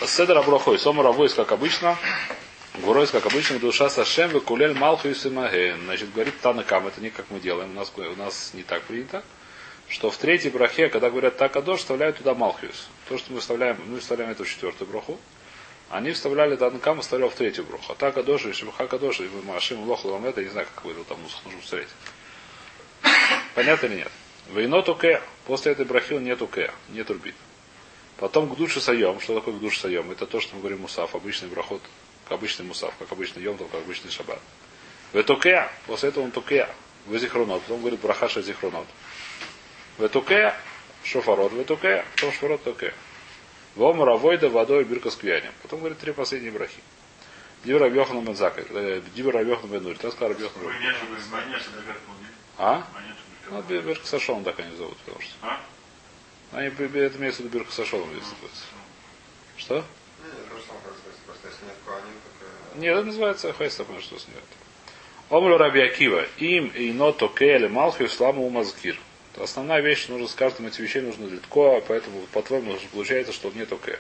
Седер 0.05 0.37
Аброхой, 0.39 0.79
Сомар 0.79 1.07
Авойс, 1.07 1.35
как 1.35 1.53
обычно, 1.53 1.97
Гуройс, 2.83 3.11
как 3.11 3.25
обычно, 3.27 3.59
душа 3.59 3.89
Сашем, 3.89 4.31
Векулель 4.31 4.75
Малху 4.75 5.09
и 5.09 5.15
Значит, 5.15 6.13
говорит 6.13 6.39
Танакам, 6.41 6.87
это 6.87 7.01
не 7.01 7.11
как 7.11 7.27
мы 7.31 7.41
делаем, 7.41 7.71
у 7.71 7.75
нас, 7.75 7.93
у 7.97 8.17
нас 8.17 8.51
не 8.53 8.63
так 8.63 8.83
принято, 8.83 9.25
что 9.89 10.11
в 10.11 10.17
третьей 10.19 10.51
брахе, 10.51 10.89
когда 10.89 11.09
говорят 11.09 11.39
так 11.39 11.57
Адош, 11.57 11.81
вставляют 11.81 12.19
туда 12.19 12.35
Малхиус. 12.35 12.89
То, 13.09 13.17
что 13.17 13.33
мы 13.33 13.41
вставляем, 13.41 13.79
мы 13.87 14.01
вставляем 14.01 14.31
это 14.33 14.45
в 14.45 14.49
четвертую 14.49 14.89
браху, 14.91 15.19
они 15.91 16.13
вставляли 16.13 16.57
Танакам, 16.57 17.01
вставлял 17.01 17.31
в 17.31 17.35
третью 17.35 17.65
браху. 17.65 17.93
А 17.93 17.95
так 17.95 18.17
Адош, 18.17 18.47
и 18.47 18.53
Шимха 18.53 18.87
Кадош, 18.87 19.21
и 19.21 19.29
Машим 19.45 19.89
Лоху 19.89 20.09
вам 20.09 20.27
это, 20.27 20.41
я 20.41 20.47
не 20.47 20.53
знаю, 20.53 20.67
как 20.75 20.85
выдал 20.85 21.05
там 21.05 21.23
нужно 21.23 21.39
посмотреть. 21.61 21.89
Понятно 23.55 23.87
или 23.87 23.95
нет? 23.97 24.13
Вейно 24.49 24.83
туке. 24.83 25.23
После 25.47 25.73
этой 25.73 25.85
брахи 25.85 26.15
нету 26.15 26.47
ке, 26.47 26.73
нет 26.89 27.09
рубит. 27.11 27.35
Потом 28.19 28.53
к 28.53 28.57
душе 28.57 28.81
саем. 28.81 29.21
Что 29.21 29.35
такое 29.37 29.55
к 29.55 29.61
душе 29.61 29.81
саем? 29.81 30.11
Это 30.11 30.27
то, 30.27 30.41
что 30.41 30.57
мы 30.57 30.61
говорим 30.61 30.81
мусав, 30.81 31.15
обычный 31.15 31.49
брахот, 31.49 31.83
как 32.25 32.39
обычный 32.39 32.65
мусав, 32.65 32.95
как 32.99 33.11
обычный 33.13 33.43
йом, 33.43 33.57
как 33.59 33.75
обычный 33.75 34.11
шаббат. 34.11 34.41
В 35.13 35.23
туке. 35.23 35.69
После 35.87 36.09
этого 36.09 36.25
он 36.25 36.31
туке. 36.31 36.69
В 37.07 37.17
зихронот. 37.17 37.63
Потом 37.63 37.81
говорит 37.81 38.01
брахаша 38.01 38.43
зихронот. 38.43 38.87
В 39.99 40.09
туке 40.09 40.55
шофарот, 41.05 41.53
в 41.53 41.65
туке, 41.65 42.05
потом 42.17 42.33
шофарот 42.33 42.65
туке. 42.65 42.93
Вом 43.77 44.03
равойда 44.03 44.49
водой 44.49 44.85
бирка 44.85 45.11
с 45.11 45.17
квянем. 45.17 45.53
Потом 45.63 45.81
говорит 45.81 45.99
три 45.99 46.13
последние 46.13 46.51
брахи. 46.51 46.81
Дибра 47.63 47.91
Бьохану 47.91 48.23
Мензака. 48.23 48.63
Дибра 49.15 49.45
Бьохану 49.45 49.75
Бенури. 49.75 49.97
Так 49.97 50.13
сказал 50.13 50.35
Бьохану 50.35 50.71
А? 52.59 52.87
Ну, 53.51 53.63
Бирка 53.63 54.07
Сашон 54.07 54.43
так 54.45 54.59
они 54.59 54.75
зовут, 54.77 54.97
потому 54.99 55.21
что. 55.21 55.35
А? 55.43 55.61
Они, 56.53 56.69
это 56.69 57.19
имеется 57.19 57.43
в 57.43 57.45
виду 57.45 57.59
Бирка 57.59 57.71
Сашон. 57.71 58.03
Что? 59.59 59.85
Нет, 62.77 62.97
это 62.97 63.07
называется 63.07 63.53
Хайста, 63.53 63.85
потому 63.85 64.03
что 64.03 64.19
с 64.19 64.27
нет. 64.29 64.43
Омлю 65.29 65.59
Раби 65.59 65.81
Акива. 65.83 66.25
Им 66.39 66.69
и 66.69 66.93
ното 66.93 67.29
келе 67.29 67.69
малхи 67.69 68.07
сламу 68.07 68.47
умазкир. 68.47 68.99
Основная 69.39 69.81
вещь, 69.81 70.09
нужно 70.09 70.29
с 70.29 70.35
каждым 70.35 70.67
этих 70.67 70.81
вещей 70.81 71.03
нужно 71.03 71.27
литко, 71.27 71.83
поэтому, 71.87 72.21
по-твоему, 72.33 72.77
получается, 72.93 73.33
что 73.33 73.51
нет 73.51 73.71
оке. 73.73 73.99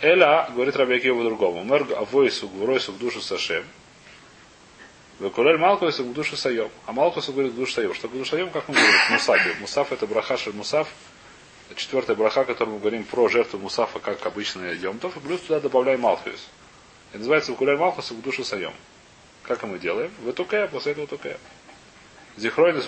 Эля, 0.00 0.48
говорит 0.52 0.76
Раби 0.76 0.96
Акива 0.96 1.18
по-другому. 1.18 1.62
Мэр 1.62 1.86
авойсу, 1.96 2.48
гвуройсу 2.48 2.92
к 2.92 2.98
душу 2.98 3.20
сашем. 3.20 3.64
Векулель 5.20 5.58
Малкусу 5.58 6.04
к 6.04 6.12
душе 6.12 6.36
Сайом. 6.36 6.70
А 6.86 6.92
Малкусу 6.92 7.32
говорит 7.32 7.52
к 7.52 7.54
душе 7.54 7.74
Сайом. 7.74 7.94
Что 7.94 8.08
к 8.08 8.12
душе 8.12 8.32
Сайом, 8.32 8.50
как 8.50 8.68
мы 8.68 8.74
говорим, 8.74 8.98
в 8.98 9.10
Мусафе. 9.10 9.54
Мусаф 9.60 9.92
это 9.92 10.06
браха 10.06 10.36
Мусаф. 10.52 10.88
Четвертая 11.76 12.16
браха, 12.16 12.44
которую 12.44 12.74
мы 12.74 12.80
говорим 12.80 13.04
про 13.04 13.28
жертву 13.28 13.58
Мусафа, 13.58 14.00
как 14.00 14.26
обычно 14.26 14.72
Йомтов. 14.72 15.16
И 15.16 15.20
плюс 15.20 15.40
туда 15.42 15.60
добавляем 15.60 16.00
Малхус. 16.00 16.48
И 17.12 17.18
называется 17.18 17.52
Векулель 17.52 17.76
Малкусу 17.76 18.14
к 18.16 18.22
душе 18.22 18.42
Сайом. 18.42 18.74
Как 19.44 19.62
мы 19.62 19.78
делаем? 19.78 20.10
Ветукея, 20.24 20.66
после 20.66 20.92
этого 20.92 21.06
Тукея. 21.06 21.38
Зихройнес 22.36 22.86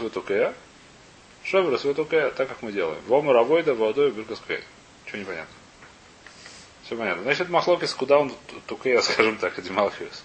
Ветукея. 1.45 1.51
Шоверес 1.51 1.85
Ветукея, 1.85 2.31
так 2.31 2.49
как 2.49 2.63
мы 2.63 2.73
делаем. 2.73 3.01
Вома 3.07 3.33
Равойда, 3.33 3.75
Водой, 3.75 4.11
Биркаскея. 4.11 4.63
Чего 5.07 5.19
непонятно? 5.19 5.55
Все 6.85 6.97
понятно. 6.97 7.23
Значит, 7.23 7.49
Махлокис, 7.49 7.95
куда 7.95 8.19
он 8.19 8.33
Тукея, 8.67 9.01
скажем 9.03 9.37
так, 9.37 9.59
это 9.59 9.73
Малхус. 9.73 10.25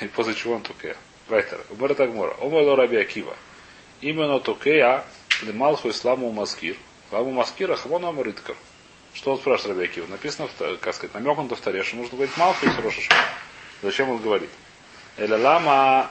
И 0.00 0.06
после 0.06 0.34
чего 0.34 0.54
он 0.54 0.62
тукея. 0.62 0.96
Вайтер. 1.28 1.60
Умер 1.70 1.94
Тагмора. 1.94 2.34
Умер 2.40 2.76
Раби 2.76 2.96
Акива. 2.96 3.36
Именно 4.00 4.40
тукея 4.40 5.04
лемалху 5.42 5.90
исламу 5.90 6.32
маскир. 6.32 6.76
Ламу 7.10 7.32
маскира 7.32 7.76
хамон 7.76 8.04
амариткар. 8.04 8.56
Что 9.12 9.32
он 9.32 9.38
спрашивает 9.38 9.76
Раби 9.76 9.90
Акива? 9.90 10.06
Написано, 10.06 10.48
как 10.80 10.94
сказать, 10.94 11.12
намек 11.14 11.36
на 11.36 11.54
вторе, 11.54 11.82
что 11.82 11.96
нужно 11.96 12.16
говорить 12.16 12.36
малху 12.36 12.64
и 12.64 12.68
хорошо 12.70 13.00
Зачем 13.82 14.08
он 14.08 14.18
говорит? 14.18 14.50
Эля 15.18 15.36
лама 15.36 16.10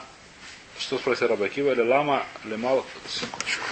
что 0.80 0.98
спросил 0.98 1.28
Раби 1.28 1.44
Акива? 1.44 1.70
Эля 1.70 1.84
лама 1.84 2.26
лемал... 2.44 2.84
Секундочку. 3.08 3.64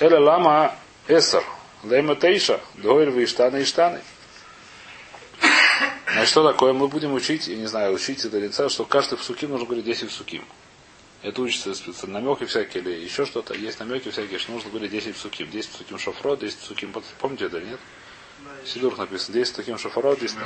Эля 0.00 0.20
лама 0.20 0.76
эсер. 1.08 1.42
Лема 1.82 2.14
тейша. 2.14 2.60
Вы 2.76 3.24
иштаны 3.24 3.62
иштаны. 3.62 4.00
Значит, 6.06 6.30
что 6.30 6.42
такое? 6.42 6.72
Мы 6.72 6.88
будем 6.88 7.12
учить, 7.14 7.48
я 7.48 7.56
не 7.56 7.66
знаю, 7.66 7.92
учить 7.92 8.24
это 8.24 8.38
лица, 8.38 8.68
что 8.68 8.84
каждый 8.84 9.18
псуким 9.18 9.50
нужно 9.50 9.66
говорить 9.66 9.84
10 9.84 10.08
псуким. 10.08 10.44
Это 11.22 11.42
учится 11.42 11.74
специально. 11.74 12.20
Намеки 12.20 12.44
всякие 12.44 12.82
или 12.82 12.92
еще 13.04 13.26
что-то. 13.26 13.54
Есть 13.54 13.78
намеки 13.80 14.10
всякие, 14.10 14.38
что 14.38 14.52
нужно 14.52 14.70
говорить 14.70 14.90
10 14.90 15.14
псуким. 15.14 15.50
10 15.50 15.70
псуким 15.70 15.98
шофро, 15.98 16.36
10 16.36 16.58
псуким. 16.58 16.92
Помните 17.18 17.46
это, 17.46 17.60
нет? 17.60 17.78
Сидур 18.64 18.96
написано. 18.96 19.34
10 19.34 19.52
псуким 19.52 19.78
шофро, 19.78 20.16
10 20.16 20.36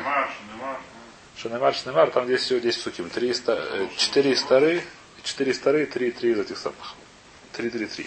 Шанемар, 1.36 1.74
Шанемар, 1.74 2.10
там 2.10 2.26
здесь 2.26 2.42
всего 2.42 2.58
10 2.58 2.80
псуким. 2.80 3.10
3, 3.10 3.34
4 3.96 4.36
старые, 4.36 4.84
4 5.22 5.54
старые, 5.54 5.86
3, 5.86 6.10
3 6.10 6.30
из 6.32 6.38
этих 6.38 6.58
самых. 6.58 6.94
3, 7.52 7.70
3, 7.70 7.86
3. 7.86 8.06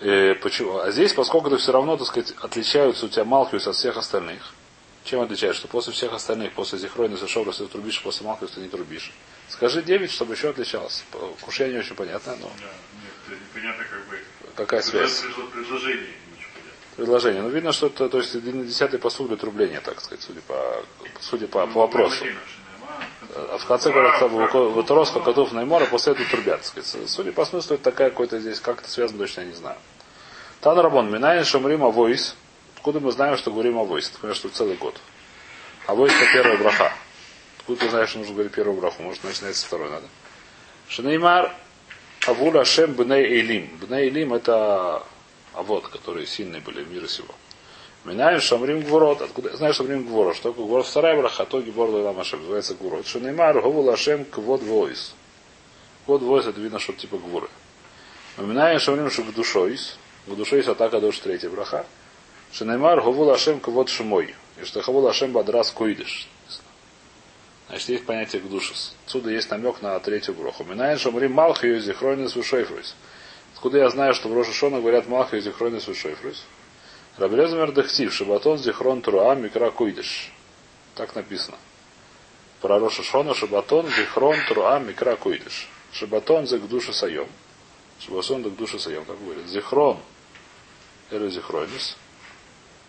Э, 0.00 0.34
почему? 0.34 0.78
А 0.78 0.90
здесь, 0.90 1.12
поскольку 1.12 1.48
это 1.48 1.58
все 1.58 1.72
равно, 1.72 1.96
так 1.96 2.06
сказать, 2.06 2.34
отличаются 2.40 3.06
у 3.06 3.08
тебя 3.08 3.24
Малхиус 3.24 3.66
от 3.66 3.74
всех 3.74 3.96
остальных, 3.96 4.54
чем 5.08 5.20
отличается? 5.20 5.60
Что 5.60 5.68
после 5.68 5.92
всех 5.92 6.12
остальных, 6.12 6.52
после 6.52 6.78
Зихройна 6.78 7.14
и 7.14 7.26
Шовра, 7.26 7.52
ты 7.52 7.66
трубишь, 7.66 8.02
после 8.02 8.26
Малкус 8.26 8.50
ты 8.50 8.60
не 8.60 8.68
трубишь. 8.68 9.12
Скажи 9.48 9.82
9, 9.82 10.10
чтобы 10.10 10.34
еще 10.34 10.50
отличалось. 10.50 11.04
Кушение 11.40 11.80
очень 11.80 11.94
понятно, 11.96 12.36
но... 12.36 12.50
Да, 12.58 12.64
нет, 13.30 13.38
непонятно 13.40 13.84
как 13.90 14.06
бы... 14.06 14.18
Какая 14.54 14.82
связь? 14.82 15.24
Предложение. 15.52 16.08
Предложение. 16.96 17.42
Ну, 17.42 17.48
видно, 17.48 17.72
что 17.72 17.86
это, 17.86 18.08
то 18.08 18.18
есть, 18.18 18.34
на 18.34 18.64
десятый 18.64 18.98
посуд 18.98 19.28
для 19.28 19.36
трубления, 19.36 19.80
так 19.80 20.00
сказать, 20.00 20.22
судя 20.22 20.40
по, 20.42 20.84
судя 21.20 21.46
по, 21.46 21.66
по 21.66 21.80
вопросу. 21.80 22.24
А 22.24 22.26
в 23.20 23.66
конце 23.66 23.90
говорят, 23.90 24.20
вот 24.20 24.90
Роско 24.90 25.20
котов 25.20 25.52
Наймора, 25.52 25.86
после 25.86 26.12
этого 26.12 26.28
трубят. 26.28 26.60
Судя 27.06 27.32
по 27.32 27.44
смыслу, 27.44 27.74
это 27.74 27.84
такая 27.84 28.10
какой-то 28.10 28.38
здесь 28.38 28.60
как-то 28.60 28.88
связано, 28.88 29.18
точно 29.18 29.40
я 29.42 29.46
не 29.48 29.54
знаю. 29.54 29.76
Тан 30.60 30.78
Рабон, 30.78 31.10
Минайн 31.10 31.44
Шамрим 31.44 31.84
Авойс, 31.84 32.34
Откуда 32.78 33.00
мы 33.00 33.10
знаем, 33.10 33.36
что 33.36 33.50
говорим 33.50 33.76
о 33.76 33.84
войс? 33.84 34.08
Ты 34.08 34.18
понимаешь, 34.20 34.38
что 34.38 34.48
целый 34.50 34.76
год. 34.76 34.98
А 35.88 35.94
войс 35.94 36.12
это 36.12 36.32
первая 36.32 36.56
браха. 36.58 36.92
Откуда 37.58 37.80
ты 37.80 37.90
знаешь, 37.90 38.10
что 38.10 38.20
нужно 38.20 38.34
говорить 38.34 38.52
первую 38.52 38.80
браху? 38.80 39.02
Может, 39.02 39.24
начинать 39.24 39.56
с 39.56 39.64
второй 39.64 39.90
надо. 39.90 40.06
Шанеймар 40.88 41.52
Авула 42.26 42.64
Шем 42.64 42.94
Бней 42.94 43.24
Эйлим. 43.24 43.76
Бней 43.80 44.04
Эйлим 44.04 44.32
это 44.32 45.02
авод, 45.54 45.88
которые 45.88 46.28
сильные 46.28 46.60
были 46.60 46.84
в 46.84 46.90
мире 46.92 47.08
сего. 47.08 47.34
Минаем 48.08 48.40
Шамрим 48.40 48.80
Гворот. 48.80 49.20
Откуда 49.20 49.54
знаешь 49.56 49.76
Шамрим 49.76 50.06
Гворот? 50.06 50.36
Что 50.36 50.50
такое 50.50 50.66
Гворот? 50.66 50.86
Вторая 50.86 51.16
браха, 51.16 51.44
то 51.44 51.60
Гибор 51.60 51.90
Лайла 51.90 52.18
Ашем. 52.18 52.40
Называется 52.40 52.74
Гворот. 52.74 53.06
Шанеймар 53.06 53.60
Гавула 53.60 53.96
Шем 53.96 54.24
Квод 54.24 54.62
Войс. 54.62 55.14
Квод 56.06 56.22
Войс 56.22 56.46
это 56.46 56.58
видно, 56.58 56.78
что 56.78 56.94
типа 56.94 57.18
Гворы. 57.18 57.48
Минаем 58.38 58.80
Шамрим 58.80 59.10
Шук 59.10 59.34
Душойс. 59.34 59.98
В 60.26 60.36
душойс 60.36 60.66
атака 60.68 61.00
душ 61.00 61.18
третья 61.18 61.50
браха. 61.50 61.84
Шинаймар 62.52 63.02
Ховул 63.02 63.30
Ашем 63.30 63.60
Кавод 63.60 63.90
Шумой. 63.90 64.34
И 64.60 64.64
что 64.64 64.80
Ховул 64.80 65.06
Ашем 65.06 65.32
Бадрас 65.32 65.70
Куидыш. 65.70 66.28
Значит, 67.68 67.88
есть 67.90 68.06
понятие 68.06 68.40
Гдушис. 68.40 68.94
Отсюда 69.04 69.30
есть 69.30 69.50
намек 69.50 69.82
на 69.82 70.00
третью 70.00 70.32
броху. 70.32 70.64
Минайн 70.64 70.96
Шамрим 70.98 71.32
Малха 71.32 71.66
и 71.66 71.78
Зихронис 71.78 72.34
Вишойфрус. 72.34 72.94
Откуда 73.54 73.78
я 73.78 73.90
знаю, 73.90 74.14
что 74.14 74.28
в 74.28 74.34
Рошашона 74.34 74.80
говорят 74.80 75.06
Малха 75.08 75.36
и 75.36 75.40
Зихронис 75.42 75.86
Рабрезмер 77.18 77.72
Дахтив, 77.72 78.14
Шабатон 78.14 78.58
Зихрон 78.58 79.02
Труа 79.02 79.34
Микра 79.34 79.70
Куидыш. 79.70 80.30
Так 80.94 81.16
написано. 81.16 81.56
Про 82.60 82.78
Рошашона 82.78 83.34
Шабатон 83.34 83.88
Зихрон 83.88 84.36
Труа 84.48 84.78
Микра 84.78 85.16
Куидыш. 85.16 85.68
Шабатон 85.92 86.46
за 86.46 86.58
Гдуша 86.58 86.92
Сайом. 86.92 87.28
Шабатон 87.98 88.44
за 88.44 88.50
Гдуша 88.50 88.78
Сайом, 88.78 89.04
как 89.04 89.20
говорит. 89.20 89.46
Зихрон. 89.48 89.98
Или 91.10 91.28
Зихронис. 91.28 91.96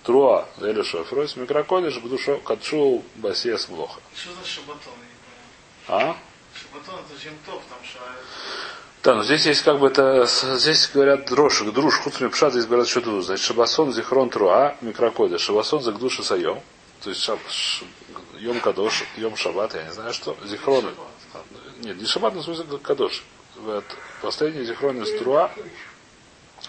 Труа, 0.03 0.48
или 0.57 0.81
шофройс, 0.81 1.36
микрокодыш, 1.36 2.00
гдушо, 2.00 2.38
кадшу, 2.38 3.03
басес, 3.15 3.67
млоха. 3.67 4.00
Что 4.15 4.33
за 4.33 4.48
шабатон? 4.48 4.93
А? 5.88 6.15
Шабатон 6.53 7.01
это 7.01 7.21
жемтов, 7.21 7.62
там 7.69 7.79
шает. 7.83 8.25
Да, 9.01 9.15
но 9.15 9.24
здесь 9.24 9.46
есть 9.46 9.62
как 9.62 9.79
бы 9.79 9.88
это, 9.88 10.27
здесь 10.58 10.89
говорят 10.94 11.25
дрожь, 11.27 11.62
друж, 11.62 12.00
хуцми 12.00 12.27
пшат, 12.27 12.51
здесь 12.51 12.65
говорят 12.65 12.88
что 12.88 13.00
тут. 13.00 13.24
Значит, 13.24 13.46
шабасон 13.46 13.94
зихрон 13.94 14.29
труа, 14.29 14.75
микрокода, 14.82 15.38
шабасон 15.38 15.82
за 15.82 15.94
гдуша 15.94 16.22
сайом. 16.22 16.60
То 17.01 17.10
есть 17.10 17.24
шаб, 17.24 17.39
ш, 17.48 17.86
йом 18.39 18.60
кадош, 18.60 19.06
йом 19.15 19.38
шабат, 19.38 19.74
я 19.74 19.84
не 19.84 19.94
знаю 19.94 20.13
что, 20.13 20.36
зихрон. 20.44 20.84
Нет, 21.79 21.98
не 21.98 22.06
шабат, 22.06 22.36
но 22.36 22.44
смысле 22.44 22.65
кадош. 22.84 23.24
Последний 24.22 24.65
зихрон 24.65 25.01
из 25.01 25.18
труа, 25.18 25.50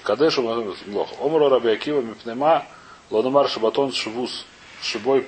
кадешу 0.05 0.43
млоха. 0.87 1.15
Омро 1.19 1.49
раби 1.49 1.71
Акива 1.71 2.01
мипнема, 2.01 2.65
Лономар 3.11 3.49
Шабатон 3.49 3.93
Швус 3.93 4.47
Шибой 4.83 5.27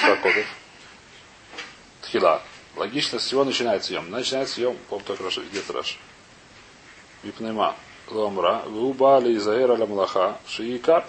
Шакотов. 0.00 0.46
Тхила. 2.02 2.42
Логично, 2.74 3.20
с 3.20 3.28
чего 3.28 3.44
начинается 3.44 3.88
съем? 3.88 4.10
Начинается 4.10 4.54
съем, 4.54 4.76
помню, 4.88 5.04
только 5.04 5.28
где-то 5.28 5.72
Раши. 5.72 5.96
Випнема. 7.22 7.76
Ломра. 8.08 8.62
Вубали 8.66 9.36
Изаэра 9.36 9.76
Ламлаха. 9.76 10.38
Шиикар. 10.46 11.04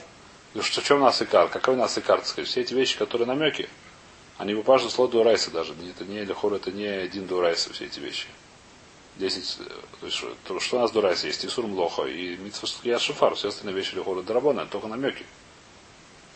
Что, 0.59 0.81
в 0.81 0.83
чем 0.83 0.99
нас 0.99 1.21
икар? 1.21 1.47
Какой 1.47 1.75
нас 1.75 1.97
икар? 1.97 2.23
Сказать, 2.25 2.49
все 2.49 2.61
эти 2.61 2.73
вещи, 2.73 2.97
которые 2.97 3.25
намеки, 3.25 3.69
они 4.37 4.53
выпажены 4.53 4.91
слой 4.91 5.09
дуарайса 5.09 5.49
даже. 5.49 5.73
Это 5.89 6.03
не 6.03 6.25
лихор, 6.25 6.53
это 6.53 6.71
не 6.71 6.85
один 6.85 7.25
дуарайса, 7.25 7.71
все 7.71 7.85
эти 7.85 7.99
вещи. 7.99 8.27
Десять, 9.15 9.59
то 9.99 10.05
есть, 10.05 10.17
что, 10.17 10.77
у 10.77 10.79
нас 10.79 10.91
дуарайса? 10.91 11.27
Есть 11.27 11.45
Исур 11.45 11.67
Млоха 11.67 12.03
и 12.03 12.35
Митсвашкия 12.37 12.99
Шифар. 12.99 13.35
Все 13.35 13.47
остальные 13.47 13.75
вещи 13.75 13.95
лихора 13.95 14.23
Дарабона, 14.23 14.65
только 14.65 14.87
намеки. 14.87 15.25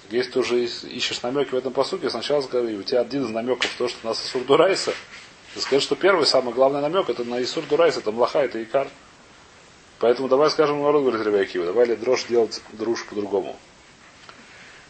Так 0.03 0.13
если 0.13 0.31
ты 0.31 0.39
уже 0.39 0.63
ищешь 0.63 1.21
намеки 1.21 1.49
в 1.49 1.55
этом 1.55 1.73
посуке, 1.73 2.09
сначала 2.09 2.41
скажи, 2.41 2.75
у 2.75 2.83
тебя 2.83 3.01
один 3.01 3.25
из 3.25 3.31
намеков 3.31 3.69
то, 3.77 3.89
что 3.89 3.97
у 4.03 4.07
нас 4.07 4.25
Исур 4.25 4.43
Дурайса, 4.43 4.93
ты 5.53 5.59
скажешь, 5.59 5.83
что 5.83 5.95
первый, 5.95 6.25
самый 6.25 6.53
главный 6.53 6.81
намек, 6.81 7.09
это 7.09 7.23
на 7.25 7.41
Исур 7.43 7.65
Дурайса, 7.65 7.99
это 7.99 8.11
Млаха, 8.11 8.39
это 8.39 8.61
Икар. 8.63 8.87
Поэтому 9.99 10.27
давай 10.27 10.49
скажем 10.49 10.81
народ, 10.81 11.03
говорит 11.03 11.25
Ребякива, 11.25 11.65
давай 11.65 11.85
ли 11.87 11.95
дрожь 11.95 12.25
делать 12.25 12.61
друж 12.73 13.05
по-другому. 13.05 13.55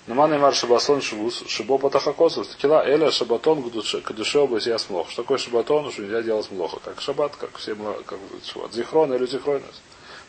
Наман 0.07 0.39
Мар 0.39 0.53
Шабасон 0.53 1.01
Шибус, 1.01 1.43
Шибо 1.47 1.79
Патахакосу, 1.79 2.45
Кила 2.57 2.85
Эля 2.85 3.09
Шабатон 3.09 3.63
к 3.63 4.11
душе 4.13 4.39
область 4.39 4.67
я 4.67 4.77
смлох. 4.77 5.09
Что 5.09 5.23
такое 5.23 5.39
Шабатон, 5.39 5.91
что 5.91 6.03
нельзя 6.03 6.21
делать 6.21 6.51
млоха? 6.51 6.79
Как 6.83 7.01
Шабат, 7.01 7.35
как 7.35 7.57
все 7.57 7.75
как 7.75 8.19
Шабат. 8.43 8.73
Зихрон 8.73 9.13
или 9.13 9.25
Зихронес. 9.25 9.81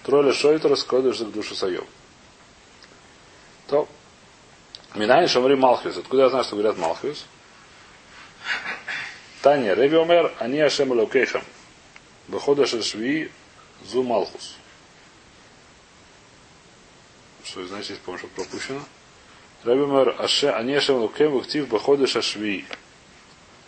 Тролля 0.02 0.32
Шойтер 0.32 0.74
скодыш 0.76 1.18
к 1.18 1.24
душе 1.24 1.54
Сайом. 1.54 1.84
То. 3.66 3.86
Минайн 4.94 5.28
Шамри 5.28 5.56
Малхиус. 5.56 5.98
Откуда 5.98 6.22
я 6.22 6.28
знаю, 6.30 6.44
что 6.44 6.56
говорят 6.56 6.78
Малхиус? 6.78 7.26
Таня 9.42 9.74
Реби 9.74 9.96
Омер, 9.96 10.32
они 10.38 10.58
Ашем 10.60 10.92
Лукейхам. 10.92 11.42
Выхода 12.28 12.64
Шешви 12.64 13.30
Зу 13.84 14.02
Малхус. 14.02 14.56
Что 17.46 17.64
значит, 17.66 17.90
если 17.90 18.02
помню, 18.02 18.18
что 18.18 18.28
пропущено? 18.28 18.80
Рабимер 19.62 20.20
Аше, 20.20 20.48
они 20.48 20.74
Ашем 20.74 20.96
Лукем 20.96 21.34
Уктив 21.34 21.68
Баходы 21.68 22.06
Шашви. 22.06 22.64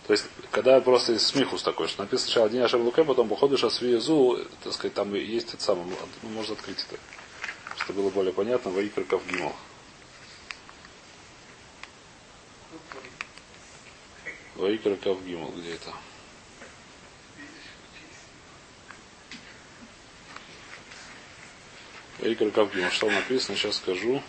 То 0.06 0.12
есть, 0.14 0.26
когда 0.50 0.80
просто 0.80 1.12
из 1.12 1.26
смехус 1.26 1.62
такой, 1.62 1.86
что 1.86 2.02
написано 2.02 2.26
сначала 2.26 2.46
один 2.46 2.62
Ашем 2.62 2.82
Лукем, 2.82 3.06
потом 3.06 3.28
Баходы 3.28 3.56
Шашви 3.56 3.96
Зу, 3.96 4.44
так 4.64 4.72
сказать, 4.72 4.94
там 4.94 5.14
есть 5.14 5.54
это 5.54 5.62
самое, 5.62 5.86
ну, 6.22 6.28
можно 6.30 6.54
открыть 6.54 6.84
это, 6.90 7.00
чтобы 7.78 8.02
было 8.02 8.10
более 8.10 8.32
понятно, 8.32 8.70
Ваикр 8.70 9.04
Кавгимал. 9.04 9.54
Ваикр 14.56 14.96
Кавгимал, 14.96 15.52
где 15.52 15.74
это? 15.74 15.92
Ваикр 22.28 22.50
Кавгимал, 22.50 22.90
что 22.90 23.10
написано, 23.10 23.56
сейчас 23.56 23.76
скажу. 23.76 24.22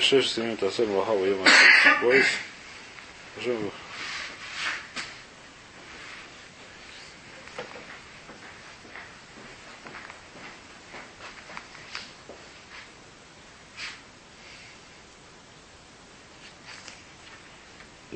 шесть 0.00 0.34
семь 0.34 0.56
тасем 0.56 0.96
лахава 0.96 1.26
ема 1.26 1.46
бойс. 2.02 2.26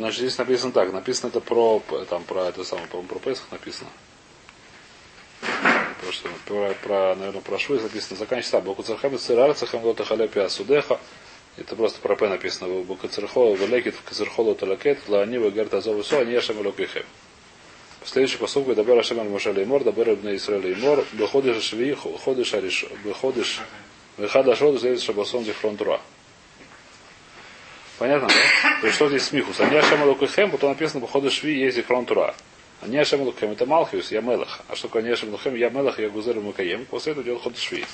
Значит, 0.08 0.22
здесь 0.22 0.38
написано 0.38 0.72
так. 0.72 0.90
Написано 0.90 1.28
это 1.28 1.40
про, 1.40 1.82
там, 2.08 2.24
про 2.24 2.46
это 2.46 2.64
самое, 2.64 2.88
по 2.88 3.02
про 3.02 3.18
Песах 3.18 3.44
написано. 3.50 3.90
Про, 6.00 6.12
что, 6.12 6.30
про, 6.46 6.72
про, 6.82 7.14
наверное, 7.14 7.42
про 7.42 7.58
Швы 7.58 7.78
написано. 7.78 8.16
Заканчивается. 8.16 8.60
Боку 8.60 8.82
цархам 8.82 9.18
цирар 9.18 9.52
цахам 9.52 9.84
лота 9.84 10.06
халяпия 10.06 10.48
судеха. 10.48 10.98
Это 11.58 11.76
просто 11.76 12.00
про 12.00 12.16
П 12.16 12.26
написано. 12.26 12.82
Букацерхола 12.84 13.54
велекит 13.54 13.96
в 13.96 14.02
кацерхолу 14.02 14.54
талакет, 14.54 14.98
лаани 15.08 15.36
вегер 15.36 15.68
тазову 15.68 16.02
со, 16.02 16.20
они 16.20 16.34
ашем 16.36 16.64
локихем. 16.64 17.04
Следующий 18.02 18.38
посуд 18.38 18.64
говорит, 18.64 18.78
Дабер 18.78 18.98
Ашем 18.98 19.20
Аль-Мошаль 19.20 19.58
Леймор, 19.58 19.84
Дабер 19.84 20.14
Ибн 20.14 20.34
Исраэль 20.36 20.68
Леймор, 20.68 21.04
Беходиш 21.12 21.62
Шви, 21.62 21.94
Ходиш 22.24 22.54
Ариш, 22.54 22.86
Беходиш, 23.04 23.60
Вехада 24.16 24.56
Шоду, 24.56 24.78
следует 24.78 25.02
Шабасон 25.02 25.44
Зихрон 25.44 25.76
Тура. 25.76 26.00
Понятно, 27.98 28.28
да? 28.28 28.67
То 28.80 28.86
есть 28.86 28.94
что 28.94 29.08
здесь 29.08 29.24
смихус? 29.24 29.58
Они 29.60 29.76
Ашем 29.76 30.02
Лукихем, 30.04 30.50
потом 30.52 30.70
написано 30.70 31.00
Беходиш 31.00 31.32
Шви, 31.32 31.58
есть 31.58 31.76
Зихрон 31.76 32.06
Тура. 32.06 32.34
Они 32.80 32.96
Ашем 32.96 33.22
Лукихем, 33.22 33.50
это 33.50 33.66
Малхиус, 33.66 34.12
я 34.12 34.20
Мелах. 34.20 34.60
А 34.68 34.76
что 34.76 34.86
такое 34.86 35.02
они 35.02 35.10
Ашем 35.10 35.30
Лукихем, 35.30 35.56
я 35.56 35.68
Мелах, 35.68 35.98
я 35.98 36.08
Гузер 36.08 36.38
Мукаем. 36.40 36.84
После 36.86 37.12
этого 37.12 37.24
делает 37.24 37.42
Ходиш 37.42 37.60
Шви. 37.60 37.84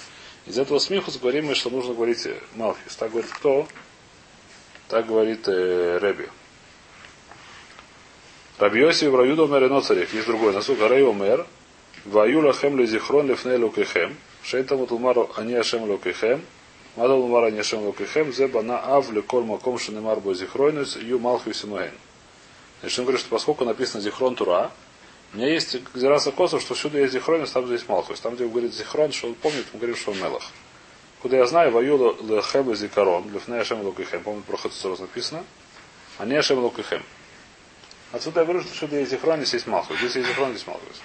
Из 0.46 0.58
этого 0.58 0.78
смехус 0.78 1.16
говорим 1.16 1.54
что 1.54 1.70
нужно 1.70 1.94
говорить 1.94 2.28
Малхис. 2.54 2.96
Так 2.96 3.12
говорит 3.12 3.30
кто? 3.30 3.66
Так 4.88 5.06
говорит 5.06 5.48
э, 5.48 5.98
Реби. 6.02 6.28
Рабиоси 8.58 9.06
в 9.06 9.16
Раюда 9.16 9.44
умер 9.44 9.70
Ноцарев. 9.70 10.12
Есть 10.12 10.26
другой 10.26 10.52
насук. 10.52 10.82
Арей 10.82 11.02
умер. 11.02 11.46
Ваюла 12.04 12.52
хем 12.52 12.78
лезихрон 12.78 13.26
лефне 13.26 13.56
лукихем. 13.56 14.14
Шейта 14.42 14.76
мутулмару 14.76 15.30
ани 15.36 15.54
ашем 15.54 15.84
лукихем. 15.84 16.42
Мадал 16.96 17.22
умар 17.22 17.44
ани 17.44 17.58
ашем 17.58 17.82
лукихем. 17.84 18.32
Зе 18.32 18.46
бана 18.46 18.78
ав 18.78 19.10
лекол 19.10 19.42
маком 19.42 19.78
шенемар 19.78 20.20
бо 20.20 20.34
зихройнус 20.34 20.96
ю 20.96 21.18
малхиус 21.18 21.64
имуэн. 21.64 21.92
Значит, 22.80 22.98
он 22.98 23.04
говорит, 23.06 23.20
что 23.20 23.30
поскольку 23.30 23.64
написано 23.64 24.02
зихрон 24.02 24.34
тура, 24.34 24.70
у 25.34 25.36
меня 25.36 25.48
есть 25.48 25.76
Гзираса 25.92 26.30
Косов, 26.30 26.62
что 26.62 26.74
всюду 26.74 26.96
есть 26.98 27.12
Зихронис, 27.12 27.50
там 27.50 27.66
здесь 27.66 27.88
Малхус. 27.88 28.20
Там, 28.20 28.36
где 28.36 28.46
говорит 28.46 28.72
Зихрон, 28.72 29.10
что 29.10 29.26
он 29.26 29.34
помнит, 29.34 29.66
он 29.72 29.80
говорит, 29.80 29.98
что 29.98 30.12
он 30.12 30.18
Мелах. 30.18 30.44
Куда 31.22 31.38
я 31.38 31.46
знаю, 31.46 31.72
Ваюла 31.72 32.14
Лехеба 32.20 32.76
Зикарон, 32.76 33.32
Лефне 33.32 33.56
Ашем 33.56 33.80
Лукихем, 33.80 34.22
помню, 34.22 34.42
про 34.42 34.56
Хацусорос 34.56 35.00
написано, 35.00 35.44
а 36.18 36.24
не 36.24 36.36
Ашем 36.36 36.60
Лукихем. 36.60 37.02
Отсюда 38.12 38.40
я 38.40 38.46
говорю, 38.46 38.62
что 38.62 38.72
всюду 38.74 38.94
есть 38.94 39.10
Зихронис, 39.10 39.52
есть 39.52 39.66
Малхус. 39.66 39.98
Здесь 39.98 40.14
есть 40.14 40.28
Зихрон, 40.28 40.50
здесь 40.50 40.66
Малхус. 40.68 41.00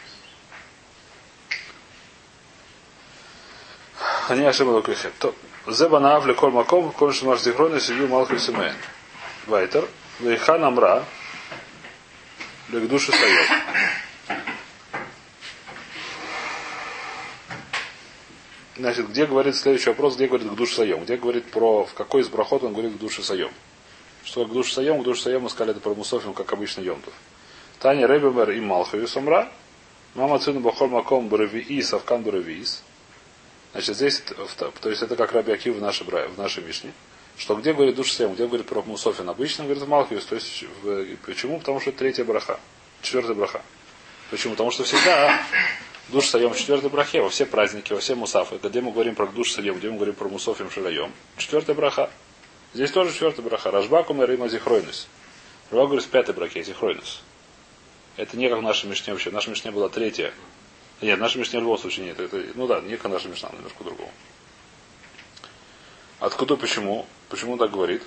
А 4.27 4.35
не 4.35 4.45
Ашем 4.45 4.69
Лукихем. 4.69 5.11
То, 5.69 5.75
Зеба 5.75 5.99
на 5.99 6.15
Авле 6.15 6.33
Коль 6.33 6.51
Маком, 6.51 6.91
Коль 6.91 7.13
Шимаш 7.13 7.41
Зихронис, 7.41 7.89
Ю 7.89 8.07
Малхус 8.07 8.49
Имен. 8.49 8.73
Вайтер. 9.45 9.87
Вейхан 10.19 10.63
Амра, 10.63 11.05
Легдуши 12.69 13.11
Сайот. 13.11 13.47
Значит, 18.77 19.09
где 19.09 19.27
говорит 19.27 19.55
следующий 19.55 19.89
вопрос, 19.91 20.15
где 20.15 20.25
говорит 20.25 20.49
к 20.49 20.55
душе 20.55 20.75
Сайом? 20.77 21.03
Где 21.03 21.17
говорит 21.17 21.51
про, 21.51 21.85
в 21.85 21.93
какой 21.93 22.21
из 22.21 22.29
брахот 22.29 22.63
он 22.63 22.73
говорит 22.73 22.95
к 22.95 22.97
душе 22.97 23.21
Сайом? 23.21 23.51
Что 24.23 24.45
к 24.45 24.51
душе 24.51 24.73
Сайом? 24.73 25.01
К 25.01 25.03
душе 25.03 25.21
Сайом 25.21 25.43
мы 25.43 25.51
сказали 25.51 25.71
это 25.71 25.81
про 25.81 25.93
Мусофим, 25.93 26.33
как 26.33 26.51
обычно 26.51 26.81
Йомтов. 26.81 27.13
Таня 27.79 28.07
Ребемер 28.07 28.49
и 28.49 28.59
Малхави 28.59 29.05
Сомра. 29.05 29.51
Мама 30.15 30.39
цину 30.39 30.61
Бахоль 30.61 30.89
Маком 30.89 31.27
Баравии 31.27 31.79
Савкан 31.81 32.23
Баравиис. 32.23 32.81
Значит, 33.71 33.95
здесь, 33.95 34.23
то 34.57 34.89
есть 34.89 35.01
это 35.01 35.15
как 35.15 35.31
Раби 35.31 35.51
Акив 35.51 35.75
в 35.75 35.81
нашей, 35.81 36.05
в 36.05 36.37
нашей 36.37 36.63
Мишне. 36.63 36.91
Что 37.37 37.55
где 37.55 37.73
говорит 37.73 37.95
душа 37.95 38.13
Сайом? 38.13 38.33
Где 38.33 38.47
говорит 38.47 38.67
про 38.67 38.81
Мусофин? 38.81 39.29
Обычно 39.29 39.63
говорит 39.63 39.83
в 39.83 39.87
Малхиус. 39.87 40.25
То 40.25 40.35
есть, 40.35 40.63
в, 40.83 41.05
почему? 41.25 41.59
Потому 41.59 41.79
что 41.79 41.91
третья 41.91 42.25
браха. 42.25 42.59
Четвертая 43.01 43.35
браха. 43.35 43.61
Почему? 44.29 44.53
Потому 44.53 44.71
что 44.71 44.83
всегда 44.83 45.41
Душ 46.09 46.25
Сайом 46.25 46.53
в 46.53 46.57
четвертой 46.57 46.89
брахе, 46.89 47.21
во 47.21 47.29
все 47.29 47.45
праздники, 47.45 47.93
во 47.93 47.99
все 47.99 48.15
мусафы. 48.15 48.59
Где 48.61 48.81
мы 48.81 48.91
говорим 48.91 49.13
про 49.13 49.27
душ 49.27 49.51
Сайом, 49.51 49.77
где 49.77 49.89
мы 49.89 49.95
говорим 49.95 50.15
про 50.15 50.27
мусофим 50.27 50.71
Шираем. 50.71 51.13
Четвертая 51.37 51.75
браха. 51.75 52.09
Здесь 52.73 52.91
тоже 52.91 53.13
четвертая 53.13 53.45
браха. 53.45 53.69
Рашбакум 53.69 54.23
и 54.23 54.25
Рима 54.25 54.49
Зихройнус. 54.49 55.07
Рашбак 55.69 55.87
говорит 55.87 56.05
в 56.05 56.09
пятой 56.09 56.33
брахе, 56.33 56.63
Зихройнус. 56.63 57.21
Это 58.17 58.37
не 58.37 58.49
как 58.49 58.57
в 58.57 58.63
нашей 58.63 58.89
Мишне 58.89 59.13
вообще. 59.13 59.29
Наша 59.29 59.51
Мишне 59.51 59.69
была 59.69 59.87
третья. 59.87 60.33
Нет, 61.01 61.19
наша 61.19 61.39
Мишне 61.39 61.59
в 61.59 61.63
любом 61.63 61.77
случае 61.77 62.07
нет. 62.07 62.19
Это, 62.19 62.43
ну 62.55 62.67
да, 62.67 62.81
не 62.81 62.97
наша 63.03 63.29
Мишна, 63.29 63.49
немножко 63.53 63.83
другого. 63.83 64.09
Откуда, 66.19 66.57
почему? 66.57 67.05
Почему 67.29 67.57
так 67.57 67.71
говорит? 67.71 68.03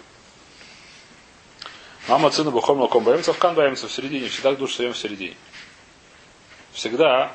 Мама 2.08 2.30
цина 2.30 2.50
бухом 2.50 2.80
лаком 2.80 3.04
баемца 3.04 3.32
в 3.32 3.38
кан 3.38 3.54
баемца 3.54 3.88
в 3.88 3.92
середине. 3.92 4.28
Всегда 4.28 4.52
душ 4.54 4.74
Сайом 4.74 4.92
в 4.92 4.98
середине. 4.98 5.36
Всегда 6.72 7.34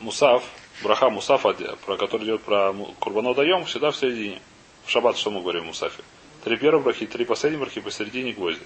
Мусав, 0.00 0.44
браха 0.82 1.10
Мусав, 1.10 1.42
про 1.42 1.96
который 1.96 2.26
идет 2.26 2.42
про 2.42 2.72
Курбано 3.00 3.34
даем, 3.34 3.64
всегда 3.64 3.90
в 3.90 3.96
середине. 3.96 4.40
В 4.84 4.90
шаббат 4.90 5.16
что 5.16 5.30
мы 5.30 5.40
говорим 5.40 5.64
в 5.64 5.66
Мусафе? 5.66 6.02
Три 6.44 6.56
первых 6.56 6.84
брахи, 6.84 7.06
три 7.06 7.24
последние 7.24 7.60
брахи, 7.60 7.80
посередине 7.80 8.32
гвозди. 8.32 8.64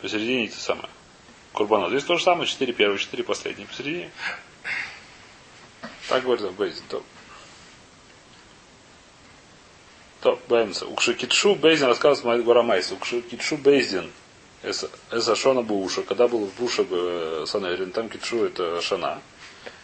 Посередине 0.00 0.48
те 0.48 0.58
самое. 0.58 0.88
Курбано. 1.52 1.88
Здесь 1.90 2.04
то 2.04 2.16
же 2.16 2.24
самое, 2.24 2.48
четыре 2.48 2.72
первые, 2.72 2.98
четыре 2.98 3.22
последние, 3.22 3.68
посередине. 3.68 4.10
Так 6.08 6.24
говорит 6.24 6.50
Бейзин. 6.52 6.82
То, 10.20 10.38
Бэмса. 10.48 10.86
Укшикитшу 10.86 11.54
Бейзин 11.54 11.88
рассказывает 11.88 12.44
Гурамайс. 12.44 12.92
Укшикитшу 12.92 13.56
Бейзин. 13.56 14.10
Эса 14.62 15.34
Шона 15.34 15.62
Буша. 15.62 16.02
Когда 16.02 16.28
был 16.28 16.46
в 16.46 16.54
Буше 16.54 16.86
э, 16.88 17.44
Санерин, 17.46 17.90
там 17.90 18.08
Китшу 18.08 18.44
это 18.44 18.80
Шана. 18.80 19.20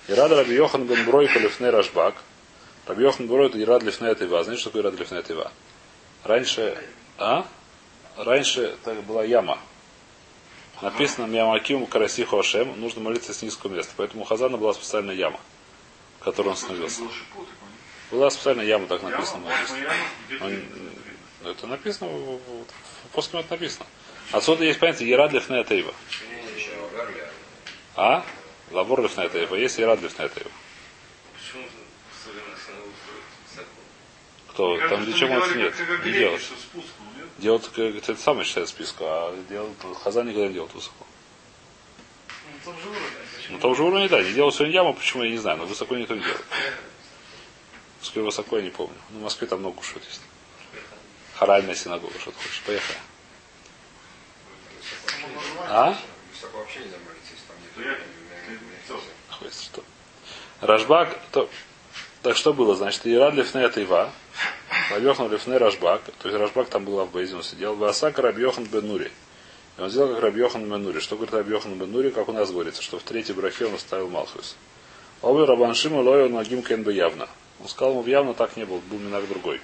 И 0.07 0.13
рада 0.13 0.37
Раби 0.37 0.55
Йохан 0.55 0.87
бен 0.87 1.05
Брой 1.05 1.27
Халифне 1.27 1.71
Рашбак. 1.71 2.15
Раби 2.87 3.03
Йохан 3.03 3.27
Брой 3.27 3.49
это 3.49 3.61
Ирад 3.61 3.83
Лифне 3.83 4.15
Тыва. 4.15 4.45
Знаете, 4.45 4.61
что 4.61 4.71
такое 4.71 4.83
Ирад 4.83 4.99
Лифне 4.99 5.21
Тыва? 5.23 5.51
Раньше, 6.23 6.79
а? 7.19 7.45
Раньше 8.17 8.77
это 8.85 8.95
была 9.03 9.25
яма. 9.25 9.59
Написано 10.81 11.27
Миамаким 11.27 11.87
Караси 11.87 12.25
Хошем, 12.25 12.81
нужно 12.81 13.01
молиться 13.01 13.35
с 13.35 13.43
низкого 13.43 13.75
места. 13.75 13.93
Поэтому 13.97 14.23
у 14.23 14.25
Хазана 14.25 14.57
была 14.57 14.73
специальная 14.75 15.15
яма, 15.15 15.41
которой 16.31 16.49
он 16.49 16.57
становился. 16.57 17.03
Была 18.11 18.31
специальная 18.31 18.65
яма, 18.65 18.87
так 18.87 19.03
написано. 19.03 19.47
Он, 20.41 20.63
это 21.45 21.67
написано, 21.67 22.39
Поском 23.13 23.41
это 23.41 23.53
написано. 23.53 23.87
Отсюда 24.33 24.65
есть 24.65 24.79
понятие 24.79 25.09
Ерад 25.09 25.33
Лифне 25.33 25.65
Тейва. 25.65 25.95
А? 27.97 28.25
Лавор 28.71 29.03
Лифне 29.03 29.29
Тейва. 29.29 29.55
Есть 29.55 29.79
Ерад 29.79 30.03
Лифне 30.03 30.29
Тейва. 30.29 30.51
Кто? 34.51 34.79
Там 34.89 35.05
для 35.05 35.15
чего 35.15 35.35
это 35.35 35.55
нет. 35.57 35.75
Не 36.05 36.13
делать. 36.13 36.43
ну? 36.75 36.83
Делать 37.39 37.71
это 37.77 38.17
самое 38.17 38.45
считает 38.45 38.69
списку, 38.69 39.05
а 39.07 39.37
делать 39.49 39.73
Хазан 40.03 40.27
никогда 40.27 40.49
не 40.49 40.55
делает 40.55 40.75
высоко. 40.75 41.07
Ну, 42.65 42.73
том 42.73 42.77
же 42.81 42.89
уровне. 42.89 43.09
На 43.51 43.59
том 43.59 43.75
же 43.75 43.83
уровне, 43.83 44.09
да, 44.09 44.23
не 44.23 44.33
делал 44.33 44.53
сегодня 44.53 44.75
яму, 44.75 44.95
почему 44.95 45.23
я 45.23 45.31
не 45.31 45.39
знаю, 45.39 45.59
но 45.59 45.67
высоко 45.67 45.97
никто 45.97 46.15
не 46.15 46.21
делает. 46.21 46.45
Сколько 48.03 48.27
высоко 48.27 48.57
я 48.59 48.63
не 48.63 48.71
помню. 48.71 48.97
Ну, 49.11 49.21
в 49.21 49.23
Москве 49.23 49.47
там 49.47 49.61
много 49.61 49.83
что 49.83 49.99
есть. 49.99 50.21
Хоральная 51.35 51.75
синагога, 51.75 52.19
что 52.19 52.31
ты 52.31 52.37
хочешь. 52.37 52.63
Поехали. 52.67 52.99
А? 55.69 55.97
Что? 59.51 59.85
Рашбак, 60.61 61.19
то, 61.31 61.49
так 62.23 62.37
что 62.37 62.53
было? 62.53 62.75
Значит, 62.75 63.07
Ирад 63.07 63.35
Лифне 63.35 63.63
это 63.63 63.81
Ива, 63.81 64.11
Рабьохан 64.91 65.31
Лифне 65.31 65.57
Рашбак, 65.57 66.03
то 66.21 66.29
есть 66.29 66.41
Рашбак 66.41 66.69
там 66.69 66.85
был 66.85 67.05
в 67.05 67.11
Бейзе, 67.13 67.37
он 67.37 67.43
сидел, 67.43 67.77
Васака 67.77 68.23
Рабьохан 68.23 68.65
Бен 68.65 68.87
Нури. 68.87 69.13
И 69.79 69.81
он 69.81 69.91
сделал 69.91 70.13
как 70.13 70.25
Рабьохан 70.25 70.69
Бен 70.69 70.83
Нури. 70.83 70.99
Что 70.99 71.15
говорит 71.15 71.35
Рабьохан 71.35 71.79
Бен 71.79 71.93
Нури, 71.93 72.11
как 72.11 72.29
у 72.29 72.33
нас 72.33 72.51
говорится, 72.51 72.83
что 72.83 72.99
в 72.99 73.05
третьей 73.05 73.35
брахе 73.35 73.67
он 73.67 73.75
оставил 73.75 74.09
Малхус. 74.09 74.57
Обе 75.23 75.45
Рабаншима 75.45 76.01
Лою 76.01 76.29
Нагим 76.29 76.63
Кен 76.63 76.83
бы 76.83 76.93
явно. 76.93 77.29
Он 77.61 77.69
сказал 77.69 77.93
ему, 77.93 78.07
явно 78.07 78.35
так 78.35 78.57
не 78.57 78.65
был, 78.65 78.81
был 78.91 78.99
минак 78.99 79.29
другой. 79.29 79.61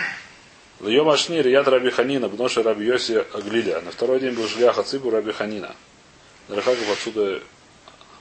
Льем 0.80 1.08
Ашнир, 1.08 1.46
яд 1.46 1.68
Раби 1.68 1.90
Ханина, 1.90 2.28
бноши 2.28 2.62
Раби 2.62 2.86
Йоси 2.86 3.24
Аглиля. 3.32 3.80
На 3.82 3.90
второй 3.90 4.20
день 4.20 4.34
был 4.34 4.48
Шлях 4.48 4.78
Ацибу 4.78 5.10
Раби 5.10 5.32
Ханина. 5.32 5.76
Рахаков 6.48 6.90
отсюда, 6.90 7.42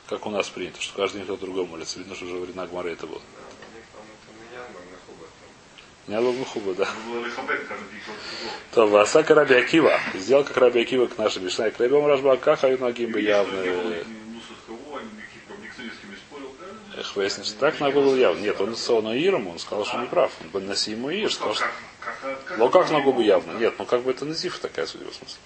как 0.08 0.26
у 0.26 0.30
нас 0.30 0.50
принято, 0.50 0.82
что 0.82 0.96
каждый 0.96 1.18
день 1.18 1.26
кто 1.26 1.38
другой 1.38 1.66
молится. 1.66 2.00
Видно, 2.00 2.16
что 2.16 2.26
уже 2.26 2.36
времена 2.38 2.68
Гмары 2.68 2.92
это 2.92 3.08
было. 3.08 3.20
Да, 3.20 3.44
у 3.46 3.78
них 3.78 3.86
там 3.94 4.02
это 4.02 4.32
меня, 4.34 4.64
но 4.74 4.80
на 4.80 4.98
хуба 5.06 5.28
там. 5.40 5.50
Не 6.08 6.20
было 6.20 6.32
бы 6.32 6.74
да. 6.76 6.88
То 8.72 8.88
Васака 8.88 9.34
Раби 9.34 9.56
Акива. 9.56 10.00
Сделал 10.14 10.44
как 10.44 10.58
Раби 10.58 10.82
Акива 10.82 11.08
к 11.08 11.18
нашей 11.18 11.42
Мишнай. 11.42 11.72
К 11.72 11.80
Рабиом 11.80 12.06
Рашбака 12.06 12.56
Хают 12.56 12.80
Нагим 12.82 13.12
бы 13.12 13.22
явно. 13.22 13.64
да? 13.64 13.96
Эх, 16.98 17.16
выяснилось, 17.16 17.54
так 17.54 17.80
надо 17.80 17.96
было 17.96 18.16
явно. 18.16 18.40
Нет, 18.40 18.62
он 18.62 18.76
с 18.76 18.90
Оноиром, 18.90 19.48
он 19.48 19.60
сказал, 19.60 19.86
что 19.86 19.98
он 19.98 20.04
не 20.04 20.08
прав. 20.08 20.32
Он 20.42 20.50
бы 20.50 20.62
наси 20.62 20.92
ему 20.92 21.10
Ир, 21.10 21.32
сказал, 21.32 21.56
что... 21.56 21.66
Как, 22.00 22.20
как, 22.46 22.58
Ну 22.58 22.70
на 22.70 23.02
губы 23.02 23.24
явно? 23.24 23.54
Нет, 23.58 23.74
ну 23.78 23.86
как 23.86 24.04
бы 24.04 24.12
это 24.12 24.26
назиф 24.26 24.60
такая, 24.60 24.86
судя 24.86 25.06
по 25.06 25.14
смыслу. 25.14 25.38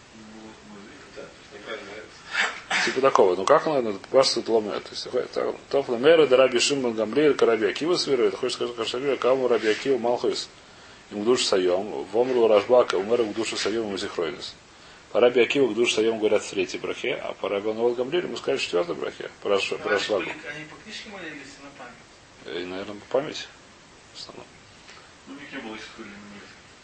Да, 1.15 1.21
то 1.21 1.27
есть 1.39 1.53
неправильно 1.53 1.89
это. 1.91 2.68
Типа 2.85 3.01
такого. 3.01 3.35
Ну 3.35 3.45
как 3.45 3.65
надо? 3.65 3.93
Пашут 4.11 4.47
ломер. 4.47 4.79
То 4.79 4.89
есть 4.91 5.07
так, 5.33 5.55
топ 5.69 5.89
ломера 5.89 6.25
да 6.27 6.37
раби 6.37 6.59
Шимон 6.59 6.93
Гамлиэль 6.93 7.33
к 7.35 7.41
раби 7.41 7.67
Акива 7.67 7.95
свирует. 7.95 8.35
Хочешь 8.35 8.55
сказать, 8.55 8.73
что 8.73 8.85
Шабира, 8.85 9.15
кому 9.17 9.47
раби 9.47 9.67
Акива 9.69 9.97
Малхойс 9.97 10.49
им 11.11 11.21
к 11.21 11.25
душу 11.25 11.43
сайом. 11.43 12.03
Вомру 12.11 12.47
Рашбака, 12.47 12.95
умер 12.95 13.23
к 13.25 13.33
душу 13.33 13.57
сайом 13.57 13.93
и 13.93 13.97
зихройнес. 13.97 14.55
По 15.11 15.19
раби 15.19 15.41
Акива 15.41 15.67
к 15.71 15.75
душу 15.75 15.95
сайом 15.95 16.19
говорят 16.19 16.43
в 16.43 16.49
третьей 16.49 16.79
брахе, 16.79 17.15
а 17.15 17.33
по 17.33 17.49
раби 17.49 17.69
Ануал 17.71 17.93
Гамлиэль 17.95 18.25
ему 18.25 18.37
сказали 18.37 18.57
в 18.59 18.61
четвертой 18.61 18.95
брахе. 18.95 19.29
По 19.41 19.47
Раш- 19.49 19.69
по 19.69 19.89
Они 19.89 19.99
по- 20.65 20.75
книжке 20.83 21.09
молились 21.09 21.55
на 21.63 21.69
память. 21.77 22.61
И, 22.61 22.65
наверное, 22.65 22.95
по 22.95 23.05
памяти. 23.19 23.45
В 24.13 24.19
основном. 24.19 24.45
Ну, 25.27 25.33
не 25.35 25.57
было 25.61 25.75
истории 25.75 26.11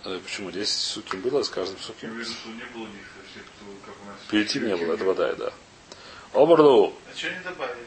Э, 0.07 0.19
Почему? 0.23 0.51
10 0.51 0.69
суким 0.79 1.21
было, 1.21 1.41
с 1.41 1.49
каждым. 1.49 1.77
Перед 4.29 4.49
тем 4.49 4.67
не 4.67 4.75
было, 4.75 4.93
это 4.93 5.03
вода, 5.03 5.33
да. 5.33 5.51
Обрлу, 6.35 6.93
А 7.13 7.17
что 7.17 7.27
они 7.27 7.39
добавили? 7.43 7.77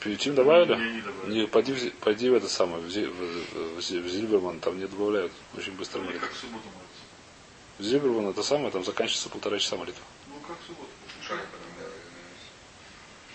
перед 0.00 0.18
тем 0.20 0.34
добавили? 0.34 0.74
Не, 0.76 0.92
не 0.96 1.00
добавили. 1.02 1.34
Не, 1.40 1.46
пойди, 1.46 1.72
в 1.74 1.92
пойди 1.94 2.30
в 2.30 2.34
это 2.34 2.48
самое, 2.48 2.78
в, 2.82 2.88
Зи- 2.90 3.06
в, 3.06 3.14
в, 3.14 3.76
в 3.76 3.80
Зи- 3.80 4.00
в 4.00 4.08
Зильберман, 4.08 4.60
там 4.60 4.78
не 4.78 4.86
добавляют, 4.86 5.32
очень 5.56 5.72
быстро 5.72 5.98
Они 5.98 6.08
молитва. 6.08 6.26
как 6.28 6.36
в 6.36 6.40
субботу 6.40 6.64
молятся. 6.66 7.78
В 7.78 7.82
Зильберман 7.82 8.28
это 8.28 8.42
самое, 8.42 8.70
там 8.70 8.84
заканчивается 8.84 9.28
полтора 9.28 9.58
часа 9.58 9.76
молитва. 9.76 10.02
Ну, 10.28 10.34
как 10.46 10.56
в 10.62 10.66
субботу. 10.66 10.88
Делали, 11.28 11.42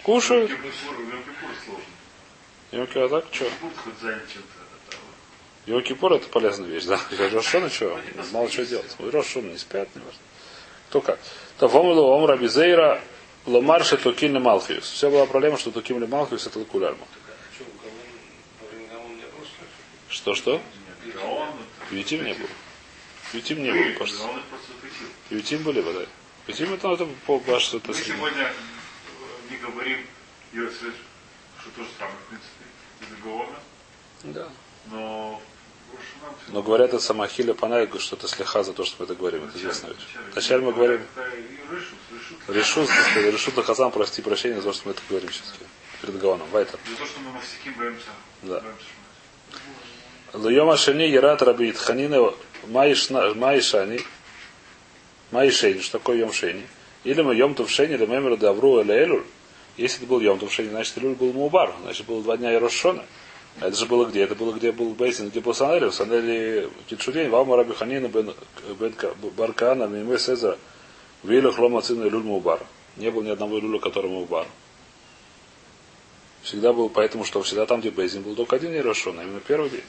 Кушают. 0.03 0.49
Йом-Кипур 0.51 0.95
Йом-Кипур 0.99 1.51
сложно. 1.65 1.83
Йом-Кипур, 2.71 3.05
а 3.05 3.09
так, 3.21 3.25
что? 3.33 3.45
Кипур 3.45 3.71
хоть 3.83 3.99
занят 4.01 4.23
чем-то. 4.33 4.47
это, 4.87 4.97
а 5.67 5.69
Йом-Кипур 5.69 6.15
это 6.15 6.27
полезная 6.29 6.67
вещь, 6.69 6.85
да? 6.85 6.99
Рошона 7.31 7.69
что? 7.69 7.99
Мало 8.31 8.49
что 8.49 8.65
делать. 8.65 8.95
Рошона 8.99 9.51
не 9.51 9.57
спят, 9.57 9.89
не 9.95 10.01
важно. 10.01 10.19
Кто 10.89 11.01
как. 11.01 11.19
То 11.59 11.67
фомулу 11.69 12.03
омра 12.11 12.35
бизейра 12.37 13.01
ломарши 13.45 13.97
токин 13.97 14.41
малхиус. 14.41 14.89
Все 14.89 15.09
была 15.09 15.25
проблема, 15.25 15.57
что 15.57 15.71
токин 15.71 16.07
малхиус 16.09 16.47
это 16.47 16.59
лакулярма. 16.59 17.05
Что-что? 20.09 20.61
Ютим 21.91 22.23
не 22.23 22.33
было. 22.33 22.49
Ютим 23.33 23.63
не 23.63 23.71
было, 23.71 23.97
кажется. 23.97 24.27
Ютим 25.29 25.63
были, 25.63 25.81
да. 25.81 26.05
Ютим 26.47 26.73
это, 26.73 26.91
это 26.91 27.07
по 27.25 27.39
баш, 27.39 27.73
это 27.73 27.89
Мы 27.89 27.93
сегодня 27.93 28.43
э, 28.43 29.51
не 29.51 29.57
говорим 29.57 30.05
что 31.59 31.69
то 31.75 31.83
же 31.83 31.89
самое, 31.97 32.17
в 32.17 32.29
принципе, 32.29 32.65
из 33.01 34.33
Да. 34.35 34.49
но 34.87 35.41
Но 36.49 36.61
говорят, 36.61 36.89
это 36.89 36.99
самахиля 36.99 37.53
панай, 37.53 37.89
что 37.99 38.15
это 38.15 38.27
слеха 38.27 38.63
за 38.63 38.73
то, 38.73 38.83
что 38.83 38.97
мы 38.99 39.05
это 39.05 39.15
говорим. 39.15 39.45
Это 39.45 39.57
известная 39.57 39.91
вещь. 39.91 40.01
Вначале 40.33 40.63
мы 40.63 40.73
говорим, 40.73 41.01
решу, 42.47 42.85
решу 43.15 43.51
да 43.55 43.63
хазам, 43.63 43.91
прости 43.91 44.21
прощения 44.21 44.55
за 44.55 44.63
то, 44.63 44.73
что 44.73 44.87
мы 44.87 44.91
это 44.93 45.01
говорим 45.09 45.31
сейчас. 45.31 45.53
Перед 46.01 46.19
Гаоном. 46.19 46.49
Вайтер. 46.51 46.79
За 46.89 46.97
то, 46.97 47.05
что 47.05 47.19
мы 47.19 47.31
мавсиким 47.31 47.73
боимся. 47.73 48.07
Да. 48.41 48.63
Льома 50.33 50.77
шани 50.77 51.03
ерат 51.03 51.41
раби 51.41 51.69
Итханина 51.69 52.33
маишани. 52.67 54.01
Маишени. 55.31 55.79
Что 55.79 55.99
такое 55.99 56.17
йом 56.17 56.33
шени? 56.33 56.67
Или 57.03 57.21
мы 57.21 57.35
йом 57.35 57.55
тувшени, 57.55 57.93
или 57.93 58.05
мемер 58.05 58.37
давру 58.37 58.81
или 58.81 58.91
элюль. 58.93 59.23
Если 59.77 59.99
это 59.99 60.07
был 60.07 60.19
йом 60.19 60.39
тувшени, 60.39 60.69
значит 60.69 60.97
элюль 60.97 61.15
был 61.15 61.33
мубар. 61.33 61.73
Значит 61.83 62.05
было 62.07 62.21
два 62.23 62.37
дня 62.37 62.53
Ирошона. 62.53 63.05
А 63.59 63.67
это 63.67 63.77
же 63.77 63.85
было 63.85 64.05
где? 64.05 64.23
Это 64.23 64.35
было 64.35 64.53
где 64.53 64.71
был 64.71 64.93
Бейсин, 64.93 65.29
где 65.29 65.39
был 65.41 65.53
Санели. 65.53 65.85
В 65.85 65.93
Санели 65.93 66.69
Китшурень, 66.87 67.29
Вама 67.29 67.57
Раби 67.57 67.73
Ханина 67.73 68.07
бен, 68.07 68.33
бен 68.79 68.95
Баркана, 69.37 69.83
Мимэ 69.85 70.17
Сеза, 70.17 70.57
Вилю 71.23 71.51
Хлома 71.51 71.81
Цина 71.81 72.07
Илюль 72.07 72.23
Мубар. 72.23 72.61
Не 72.97 73.11
было 73.11 73.23
ни 73.23 73.29
одного 73.29 73.59
Илюля, 73.59 73.79
который 73.79 74.09
Мубар. 74.09 74.47
Всегда 76.41 76.73
был, 76.73 76.89
поэтому 76.89 77.23
что 77.23 77.41
всегда 77.43 77.65
там, 77.65 77.81
где 77.81 77.91
Бейзин 77.91 78.23
был 78.23 78.35
только 78.35 78.55
один 78.55 78.75
Ирошон, 78.75 79.19
а 79.19 79.23
именно 79.23 79.41
первый 79.41 79.69
день. 79.69 79.83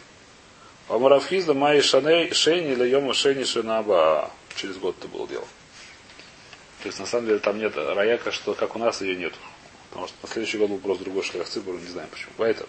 Амарафхизда 0.89 1.55
Майи 1.55 1.81
Шаней 1.81 2.33
Шейни 2.33 2.73
или 2.73 2.89
Йома 2.89 3.15
Шейни 3.15 3.45
Шинаба. 3.45 4.31
Через 4.57 4.77
год 4.77 4.97
это 4.99 5.09
было 5.09 5.27
дело. 5.27 5.47
То 6.83 6.89
есть 6.89 6.99
на 6.99 7.07
самом 7.07 7.27
деле 7.27 7.39
там 7.39 7.59
нет 7.59 7.75
раяка, 7.77 8.33
что 8.33 8.55
как 8.55 8.77
у 8.77 8.79
нас 8.79 9.01
ее 9.01 9.17
нету. 9.17 9.39
Потому 9.89 10.09
что 10.09 10.17
на 10.23 10.29
следующий 10.29 10.59
год 10.59 10.71
был 10.71 10.79
просто 10.79 11.05
другой 11.05 11.23
шлях 11.23 11.49
цибур, 11.49 11.77
не 11.77 11.87
знаем 11.87 12.11
почему. 12.11 12.33
Поэтому. 12.37 12.69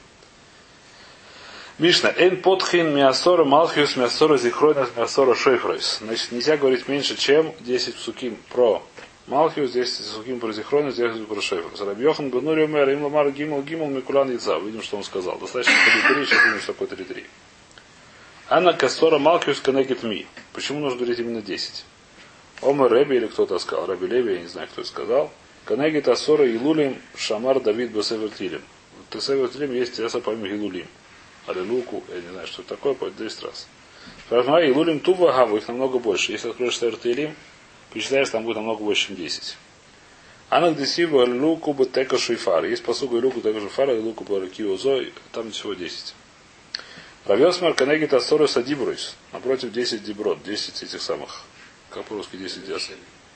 Мишна. 1.80 2.14
Эйн 2.16 2.42
подхин 2.42 2.96
миасора 2.96 3.46
малхиус 3.46 3.96
миасора 3.96 4.38
зихройнас 4.38 4.90
миасора 4.96 5.34
шейфройс. 5.34 6.00
Значит, 6.02 6.32
нельзя 6.32 6.56
говорить 6.56 6.88
меньше, 6.88 7.18
чем 7.18 7.52
10 7.62 7.96
суким 7.96 8.38
про 8.50 8.84
Малхиус, 9.26 9.72
10 9.72 10.06
суким 10.06 10.40
про 10.40 10.52
зихройнас, 10.52 10.96
10 10.96 11.28
про 11.28 11.42
шейфройс. 11.42 11.82
Рабьохан 11.82 12.30
бенури 12.30 12.66
умер, 12.66 12.90
им 12.90 13.04
ламар 13.04 13.32
гимал 13.32 13.64
гимал 13.64 13.88
микулан 13.88 14.30
яйца. 14.30 14.60
Видим, 14.60 14.84
что 14.84 14.98
он 14.98 15.04
сказал. 15.04 15.40
Достаточно 15.40 15.74
3-3, 15.74 16.26
сейчас 16.26 16.46
видим, 16.46 16.60
что 16.60 16.74
такое 16.74 16.88
3-3. 16.90 17.24
Анна 18.50 18.74
Кастора 18.74 19.18
Малкиус 19.18 19.60
Коннегит 19.62 20.04
Ми. 20.04 20.28
Почему 20.52 20.80
нужно 20.80 21.00
говорить 21.00 21.20
именно 21.20 21.42
10? 21.42 21.86
Омер 22.62 22.94
Реби 22.94 23.16
или 23.16 23.26
кто-то 23.26 23.58
сказал. 23.58 23.88
Раби 23.88 24.06
Леви, 24.06 24.34
я 24.36 24.42
не 24.42 24.48
знаю, 24.48 24.68
кто 24.72 24.84
сказал. 24.84 25.32
Коннегит 25.66 26.08
Асора 26.08 26.46
Илулим 26.46 27.02
Шамар 27.16 27.62
Давид 27.62 27.92
Басевертилем. 27.92 28.62
В 29.10 29.14
Тесевертилем 29.14 29.74
есть 29.74 29.96
Теса 29.96 30.20
помимо 30.20 30.48
Илулим. 30.48 30.88
Алилуку, 31.48 32.04
я 32.10 32.22
не 32.22 32.30
знаю, 32.30 32.48
что 32.48 32.62
это 32.62 32.76
такое, 32.76 32.94
по 32.94 33.10
10 33.10 33.44
раз. 33.44 33.68
Спрашиваю, 34.26 34.70
и 34.70 34.72
лулим 34.72 35.00
тува 35.00 35.34
гаву, 35.34 35.58
их 35.58 35.68
намного 35.68 36.00
больше. 36.00 36.32
Если 36.32 36.50
откроешь 36.50 36.78
Север 36.78 36.98
Таилим, 36.98 37.36
посчитаешь, 37.92 38.30
там 38.30 38.44
будет 38.44 38.56
намного 38.58 38.84
больше, 38.84 39.08
чем 39.08 39.16
10. 39.16 39.58
Анак 40.50 40.78
десива 40.78 41.26
луку 41.26 41.74
тека 41.86 42.18
шуйфар. 42.18 42.66
Есть 42.66 42.84
посуга 42.84 43.16
луку 43.16 43.42
тека 43.42 43.60
шуйфара 43.60 43.96
и 43.96 44.00
луку 44.00 44.24
баракио 44.24 44.78
зой, 44.78 45.14
там 45.32 45.52
всего 45.52 45.74
10. 45.74 46.14
Равесмар 47.26 47.74
Канегит 47.74 48.14
Астору 48.14 48.48
Садибруис. 48.48 49.16
Напротив 49.32 49.72
10 49.72 50.04
деброд, 50.04 50.44
10 50.44 50.84
этих 50.84 51.02
самых, 51.02 51.44
как 51.90 52.06
по-русски 52.06 52.36
10 52.36 52.66
дес. 52.68 52.92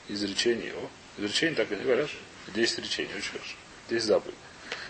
Изречений. 0.08 0.72
О, 0.72 1.20
изречений 1.20 1.54
так 1.54 1.72
и 1.72 1.76
не 1.76 1.82
говорят. 1.82 2.08
10 2.54 2.78
речений, 2.78 3.10
очень 3.16 3.32
хорошо. 3.32 3.56
10 3.90 4.04
заповедей. 4.04 4.47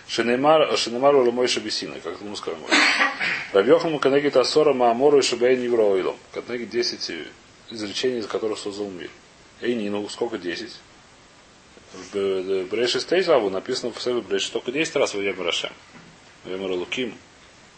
Шинемар, 0.09 0.75
Шинемар 0.75 1.15
Уламой 1.15 1.47
Шабисина, 1.47 1.99
как 1.99 2.19
мы 2.21 2.35
скажем. 2.35 2.59
Рабьехам 3.53 3.99
Канегит 3.99 4.35
Асора 4.37 4.73
Маамору 4.73 5.19
и 5.19 5.21
Шабей 5.21 5.55
Невроилом. 5.55 6.17
Канегит 6.33 6.71
10 6.71 7.27
изречений, 7.69 8.17
из 8.17 8.25
которых 8.25 8.57
создал 8.57 8.89
мир. 8.89 9.11
Эй, 9.61 9.75
ну 9.87 10.09
сколько 10.09 10.39
10? 10.39 10.71
В 11.93 12.63
Бреши 12.63 12.99
Стейзаву 12.99 13.51
написано 13.51 13.91
в 13.91 14.01
Севе 14.01 14.21
Бреши 14.21 14.51
только 14.51 14.71
10 14.71 14.95
раз 14.95 15.13
в 15.13 15.21
Йемер 15.21 15.47
Ашем. 15.47 15.71
Йемер 16.45 16.71
Луким 16.71 17.13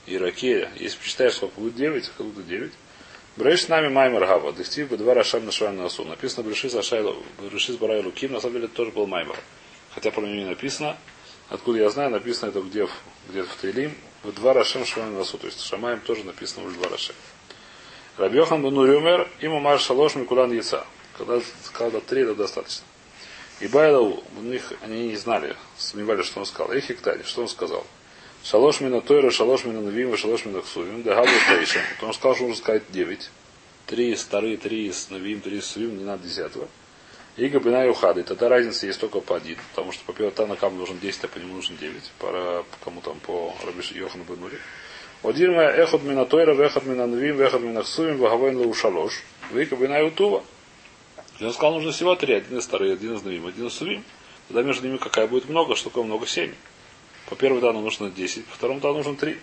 и 0.06 0.18
Ракея. 0.18 0.72
Если 0.78 0.98
посчитаешь, 0.98 1.34
сколько 1.34 1.60
будет 1.60 1.76
9, 1.76 2.12
как 2.18 2.26
будто 2.26 2.44
9. 2.44 2.72
Бреш 3.36 3.64
с 3.64 3.68
нами 3.68 3.90
Маймер 3.90 4.26
Гава. 4.26 4.54
Дехтив 4.54 4.88
бы 4.90 4.98
два 4.98 5.14
Рашам 5.14 5.46
на 5.46 5.52
Шван 5.52 5.76
Насу. 5.76 6.06
Написано 6.06 6.44
Бреши 6.44 6.70
с 6.70 7.78
Барай 7.78 8.02
Луким. 8.02 8.32
На 8.32 8.40
самом 8.40 8.54
деле 8.54 8.66
это 8.66 8.76
тоже 8.76 8.92
был 8.92 9.06
Маймер. 9.06 9.36
Хотя 9.94 10.12
про 10.12 10.22
него 10.22 10.36
не 10.36 10.46
написано. 10.46 10.98
Откуда 11.52 11.80
я 11.80 11.90
знаю, 11.90 12.12
написано 12.12 12.50
это 12.50 12.62
где, 12.62 12.88
где 13.28 13.44
в 13.44 13.58
Тейлим. 13.62 13.94
В 14.24 14.32
два 14.32 14.54
Рашам 14.54 14.86
Шван 14.86 15.14
Насу. 15.18 15.38
То 15.38 15.48
есть 15.48 15.62
Шамаем 15.62 16.00
тоже 16.00 16.24
написано 16.24 16.66
в 16.66 16.74
два 16.74 16.90
Рашам. 16.90 17.16
Рабьохан 18.18 18.64
бен 18.64 18.78
Урюмер, 18.78 19.30
ему 19.42 19.60
Мар 19.60 19.78
Шалош 19.78 20.16
Микулан 20.16 20.54
Яца. 20.54 20.86
Когда 21.18 21.42
сказал 21.66 21.92
до 21.92 22.00
три, 22.00 22.22
это 22.22 22.36
достаточно. 22.36 22.86
И 23.60 23.68
Байлау, 23.68 24.24
у 24.38 24.42
них, 24.42 24.72
они 24.82 25.10
не 25.10 25.18
знали, 25.18 25.58
сомневались, 25.78 26.26
что 26.26 26.40
он 26.40 26.46
сказал. 26.46 26.72
Их 26.72 26.90
Иктани, 26.90 27.24
что 27.24 27.42
он 27.42 27.50
сказал? 27.50 27.86
Шалош 28.46 28.80
мина 28.80 29.02
Тойра, 29.02 29.30
шалош 29.30 29.66
мина 29.66 29.82
Навим, 29.82 30.16
шалош 30.16 30.46
мина 30.46 30.62
Хсувим, 30.62 31.04
Дагабу 31.04 31.32
Тейша. 31.50 31.82
Он 32.02 32.14
сказал, 32.14 32.36
что 32.36 32.48
нужно 32.48 32.64
сказать 32.64 32.84
девять. 32.92 33.30
Три 33.88 34.14
из 34.14 34.24
Тары, 34.24 34.56
три 34.56 34.88
из 34.88 35.10
Навим, 35.10 35.42
три 35.42 35.58
из 35.58 35.66
Сувим, 35.66 35.98
не 35.98 36.06
надо 36.06 36.26
десятого. 36.26 36.70
И 37.38 37.48
Габина 37.48 37.86
и 37.86 37.90
Ухады. 37.90 38.24
Тогда 38.24 38.50
разница 38.50 38.86
есть 38.86 39.00
только 39.00 39.22
по 39.22 39.38
один. 39.38 39.58
Потому 39.72 39.92
что 39.92 40.04
по 40.04 40.14
Пиотана 40.14 40.56
Кам 40.56 40.78
нужен 40.78 41.00
10, 41.00 41.24
а 41.24 41.28
по 41.28 41.38
нему 41.38 41.56
нужен 41.56 41.78
9. 41.78 42.12
По 42.20 42.66
кому 42.84 43.02
там 43.02 43.20
по 43.20 43.54
Рабиш 43.66 43.92
Йохану 43.92 44.24
Бенури. 44.26 44.58
Одирма 45.24 45.64
эхот 45.64 46.04
мина 46.04 46.26
Тойра, 46.26 46.54
вехот 46.54 46.86
мина 46.86 47.08
Навим, 47.08 47.38
вехот 47.38 47.62
мина 47.62 47.84
Хсувим, 47.84 48.18
вагавайн 48.18 48.58
лау 48.58 48.74
шалош. 48.74 49.24
Вы 49.52 49.66
Габина 49.66 50.02
и 50.02 50.04
Утува. 50.04 50.44
И 51.40 51.46
он 51.46 51.54
сказал, 51.54 51.76
нужно 51.76 51.92
всего 51.92 52.16
три. 52.16 52.34
Один 52.34 52.58
из 52.58 52.68
Тары, 52.68 52.92
один 52.92 53.16
из 53.16 53.24
Навим, 53.24 53.48
один 53.48 53.68
из 53.68 53.74
Сувим. 53.74 54.04
Тогда 54.48 54.64
между 54.64 54.86
ними 54.88 54.98
какая 54.98 55.28
будет 55.28 55.48
много, 55.48 55.76
что 55.76 55.90
такое 55.90 56.04
много? 56.04 56.28
Семь. 56.28 56.54
По 57.30 57.36
первому 57.36 57.62
дану 57.62 57.82
нужно 57.82 58.10
10, 58.10 58.46
по 58.46 58.56
второму 58.56 58.82
дану 58.82 58.96
нужно 58.96 59.16
3. 59.16 59.38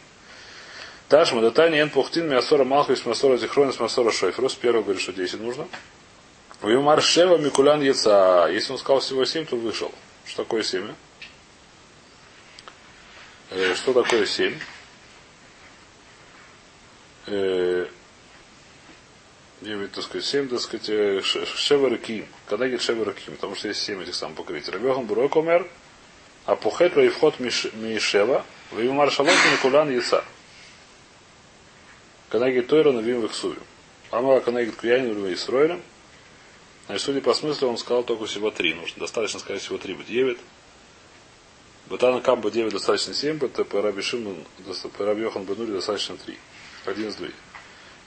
Дальше 1.08 1.34
мы 1.34 1.40
датани 1.40 1.78
эн 1.78 1.88
пухтин 1.88 2.28
мясора 2.28 2.64
малхвис 2.64 3.06
мясора 3.06 3.38
зихронис 3.38 3.80
мясора 3.80 4.10
шойфрус. 4.10 4.54
Первый 4.56 4.82
говорит, 4.82 5.00
что 5.00 5.14
10 5.14 5.40
нужно. 5.40 5.66
Вимар 6.62 7.00
шева 7.02 7.38
микулян 7.38 7.80
яца. 7.82 8.48
Если 8.50 8.72
он 8.72 8.78
сказал 8.78 9.00
всего 9.00 9.24
7, 9.24 9.46
то 9.46 9.56
вышел. 9.56 9.92
Что 10.24 10.42
такое 10.44 10.62
7? 10.62 10.92
Э, 13.50 13.74
что 13.74 13.92
такое 13.92 14.26
7? 14.26 14.58
Э, 17.26 17.86
9, 19.60 19.92
так 19.92 20.04
сказать, 20.04 20.26
7, 20.26 20.48
так 20.48 20.60
сказать, 20.60 20.88
э, 20.88 21.20
шева 21.22 21.90
раким. 21.90 22.26
Когда 22.46 22.66
говорит 22.66 22.82
шева 22.82 23.04
раким, 23.04 23.34
потому 23.34 23.54
что 23.54 23.68
есть 23.68 23.82
7 23.82 24.02
этих 24.02 24.14
самых 24.14 24.36
покрытий. 24.36 24.70
Рабехан 24.70 25.06
бурой 25.06 25.28
комер. 25.28 25.68
А 26.46 26.56
пухет 26.56 26.96
и 26.96 27.08
вход 27.10 27.38
Мишева, 27.40 28.44
Вимар 28.72 29.10
Шалот 29.10 29.34
Никулан 29.52 29.90
Яца. 29.90 30.24
Канаги 32.30 32.60
Тойра 32.60 32.92
Навим 32.92 33.20
Вихсую. 33.20 33.58
Амара 34.10 34.40
Канаги 34.40 34.70
Куянин 34.70 35.14
Рува 35.14 35.32
Исроилем. 35.32 35.82
Значит, 36.88 37.04
судя 37.04 37.20
по 37.20 37.34
смыслу, 37.34 37.68
он 37.68 37.76
сказал 37.76 38.02
только 38.02 38.24
всего 38.24 38.50
три. 38.50 38.72
Нужно 38.72 39.00
достаточно 39.00 39.38
сказать 39.38 39.60
всего 39.60 39.76
три. 39.76 39.94
Девять. 39.94 40.38
Батана 41.90 42.20
Камба 42.20 42.50
9 42.50 42.72
достаточно 42.72 43.14
7, 43.14 43.38
по 43.38 43.82
Рабишим, 43.82 44.44
по 44.96 45.04
Рабьохан 45.04 45.44
Бенури 45.44 45.72
достаточно 45.72 46.16
3. 46.16 46.38
Один 46.86 47.08
из 47.08 47.16
двоих. 47.16 47.34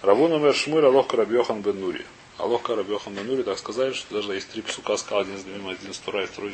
Равун 0.02 0.32
умер 0.34 0.56
Шмыр, 0.56 0.86
Алох 0.86 1.14
Рабьохан 1.14 1.62
Бенури. 1.62 2.06
Алох 2.38 2.68
Рабьохан 2.70 3.14
Бенури 3.14 3.44
так 3.44 3.60
сказали, 3.60 3.94
что 3.94 4.16
даже 4.16 4.34
есть 4.34 4.50
три 4.50 4.64
псука 4.64 4.98
сказал, 4.98 5.22
один 5.22 5.36
из 5.36 5.44
Двим, 5.44 5.68
один 5.68 5.92
из 5.92 5.98
Тура, 6.00 6.26
второй 6.26 6.54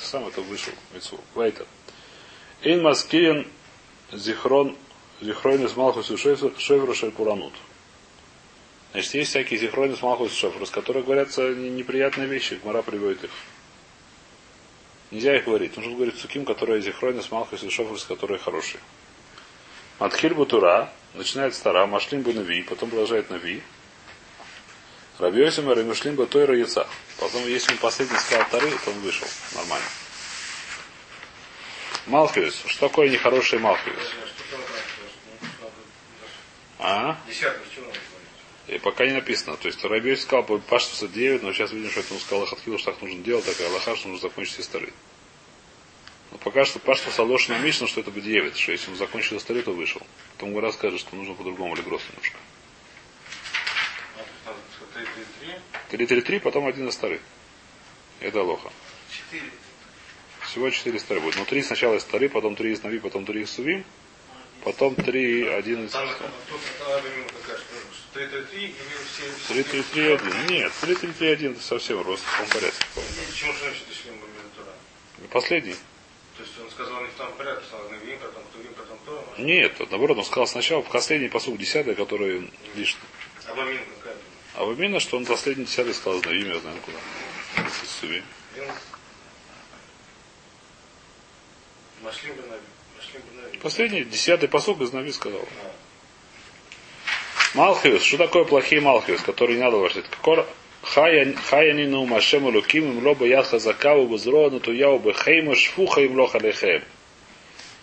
сам 0.00 0.26
это 0.26 0.40
вышел. 0.40 0.72
Мецу. 0.94 1.18
Вайтер. 1.34 1.66
Эйн 2.62 2.82
Маскиен 2.82 3.46
Зихрон 4.12 4.76
Зихрон 5.20 5.64
из 5.64 5.76
Малхус 5.76 6.10
и 6.10 6.16
Шефру 6.16 6.94
Шельпуранут. 6.94 7.52
Значит, 8.92 9.14
есть 9.14 9.30
всякие 9.30 9.60
зихроны 9.60 9.96
с 9.96 10.02
Малхус 10.02 10.32
и 10.32 10.34
Шефру, 10.34 10.66
с 10.66 10.70
которых 10.70 11.04
говорятся 11.04 11.48
неприятные 11.54 12.26
вещи. 12.26 12.58
Гмара 12.62 12.82
приводит 12.82 13.24
их. 13.24 13.30
Нельзя 15.10 15.36
их 15.36 15.44
говорить. 15.44 15.76
Нужно 15.76 15.94
говорить 15.94 16.18
суким, 16.18 16.44
которые 16.44 16.80
зихроны 16.82 17.22
с 17.22 17.30
Малхус 17.30 17.62
и 17.62 17.70
Шефру, 17.70 17.96
с 17.96 18.04
которые 18.04 18.38
хорошие. 18.38 18.80
Матхиль 20.00 20.34
Бутура, 20.34 20.92
начинает 21.14 21.54
стара, 21.54 21.86
Машлим 21.86 22.22
Нави, 22.22 22.62
потом 22.62 22.90
продолжает 22.90 23.30
Нави. 23.30 23.62
Рабиосим 25.18 25.70
Рамишлим 25.70 26.14
Батойра 26.14 26.56
Яца. 26.56 26.86
Потом, 27.18 27.46
если 27.46 27.72
он 27.72 27.78
последний 27.78 28.16
сказал 28.16 28.46
вторые, 28.46 28.72
то 28.82 28.90
он 28.90 29.00
вышел. 29.00 29.28
Нормально. 29.54 29.86
Малхиус. 32.06 32.62
Что 32.66 32.88
такое 32.88 33.10
нехороший 33.10 33.58
Малхиус? 33.58 34.14
А? 36.78 37.18
И 38.70 38.78
пока 38.78 39.04
не 39.04 39.12
написано. 39.12 39.56
То 39.56 39.66
есть 39.66 39.84
Рабиой 39.84 40.16
сказал, 40.16 40.44
паштуса 40.44 41.08
9, 41.08 41.42
но 41.42 41.52
сейчас 41.52 41.72
видим, 41.72 41.90
что 41.90 42.00
это 42.00 42.14
он 42.14 42.20
сказал 42.20 42.46
Хатхилу, 42.46 42.78
что 42.78 42.92
так 42.92 43.02
нужно 43.02 43.20
делать, 43.20 43.44
такая 43.44 43.66
Аллаха, 43.66 43.96
что 43.96 44.08
нужно 44.08 44.28
закончить 44.28 44.54
все 44.54 44.62
стары. 44.62 44.92
Но 46.30 46.38
пока 46.38 46.64
что 46.64 46.78
паштуса 46.78 47.24
Лошина 47.24 47.58
Мишна, 47.58 47.88
что 47.88 48.00
это 48.00 48.12
будет 48.12 48.24
9, 48.24 48.56
что 48.56 48.70
если 48.70 48.92
он 48.92 48.96
закончил 48.96 49.38
историю, 49.38 49.64
то 49.64 49.72
вышел. 49.72 50.00
Потом 50.36 50.54
Гора 50.54 50.70
скажет, 50.70 51.00
что 51.00 51.16
нужно 51.16 51.34
по-другому 51.34 51.74
или 51.74 51.82
гроз 51.82 52.00
немножко. 52.10 52.38
3-3-3, 55.90 56.38
потом 56.38 56.68
один 56.68 56.88
из 56.88 56.94
старых. 56.94 57.20
Это 58.20 58.40
лоха. 58.40 58.70
4. 59.30 59.42
Всего 60.42 60.70
4 60.70 60.98
стары 61.00 61.20
будет. 61.20 61.36
Но 61.36 61.44
3 61.44 61.62
сначала 61.64 61.96
из 61.96 62.02
стары, 62.02 62.28
потом 62.28 62.54
3 62.54 62.70
из 62.70 62.82
нави, 62.84 63.00
потом 63.00 63.24
3 63.24 63.42
из 63.42 63.50
сувим, 63.50 63.84
потом 64.64 64.94
3, 64.94 65.48
1 65.48 65.86
из... 65.86 65.94
3-3-3-1. 68.14 70.50
Нет, 70.50 70.72
3-3-3-1 70.82 71.52
это 71.52 71.62
совсем 71.62 72.02
рост 72.02 72.24
в 72.24 72.52
порядке. 72.52 72.84
Почему 72.94 73.52
же 73.52 73.58
значит 73.60 73.84
Ишлим 73.90 74.14
Бамидатура? 74.18 74.74
Последний. 75.30 75.76
То 76.36 76.42
есть 76.42 76.58
он 76.58 76.70
сказал 76.70 77.00
не 77.02 77.08
в 77.08 77.12
том 77.12 77.32
порядке, 77.34 77.64
сначала 77.68 77.88
Навим, 77.90 78.18
потом 78.18 78.42
Тувим, 78.52 78.74
потом 78.74 78.98
Тора? 79.04 79.24
Нет, 79.38 79.90
наоборот, 79.90 80.18
он 80.18 80.24
сказал 80.24 80.46
сначала 80.46 80.82
последний 80.82 81.28
посуд 81.28 81.58
десятый, 81.58 81.94
который 81.94 82.50
лишний. 82.74 83.00
А 83.46 83.54
Бамин 83.54 83.80
какая? 83.98 84.16
А 84.54 84.64
в 84.64 84.72
именно, 84.72 85.00
что 85.00 85.16
он 85.16 85.26
последний 85.26 85.64
десятый 85.64 85.94
сказал 85.94 86.20
имя, 86.20 86.54
я 86.54 86.60
знаю 86.60 86.76
куда. 86.84 86.98
Суви. 88.00 88.22
Бенави. 88.56 88.72
Машлим 92.02 92.34
Бенави. 92.34 92.60
Последний, 93.62 94.04
десятый 94.04 94.48
посуд 94.48 94.80
из 94.80 94.92
Нави 94.92 95.12
сказал. 95.12 95.46
Малхиус. 97.54 98.02
Что 98.02 98.18
такое 98.18 98.44
плохие 98.44 98.80
Малхиус, 98.80 99.22
которые 99.22 99.58
не 99.58 99.64
надо 99.64 99.76
вложить? 99.76 100.06
Какор 100.08 100.46
хаянину 100.82 102.06
машему 102.06 102.50
луким 102.50 102.90
им 102.90 103.06
лоба 103.06 103.26
ядха 103.26 103.58
закаву 103.58 104.06
бузро 104.06 104.50
натуяу 104.50 104.98
бы 104.98 105.12
хейма 105.12 105.54
шфуха 105.54 106.00
им 106.00 106.18
лоха 106.18 106.38
лехем. 106.38 106.82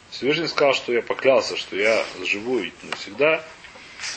Всевышний 0.09 0.47
сказал, 0.47 0.73
что 0.73 0.93
я 0.93 1.01
поклялся, 1.01 1.57
что 1.57 1.75
я 1.75 2.03
живу 2.23 2.63
навсегда, 2.83 3.43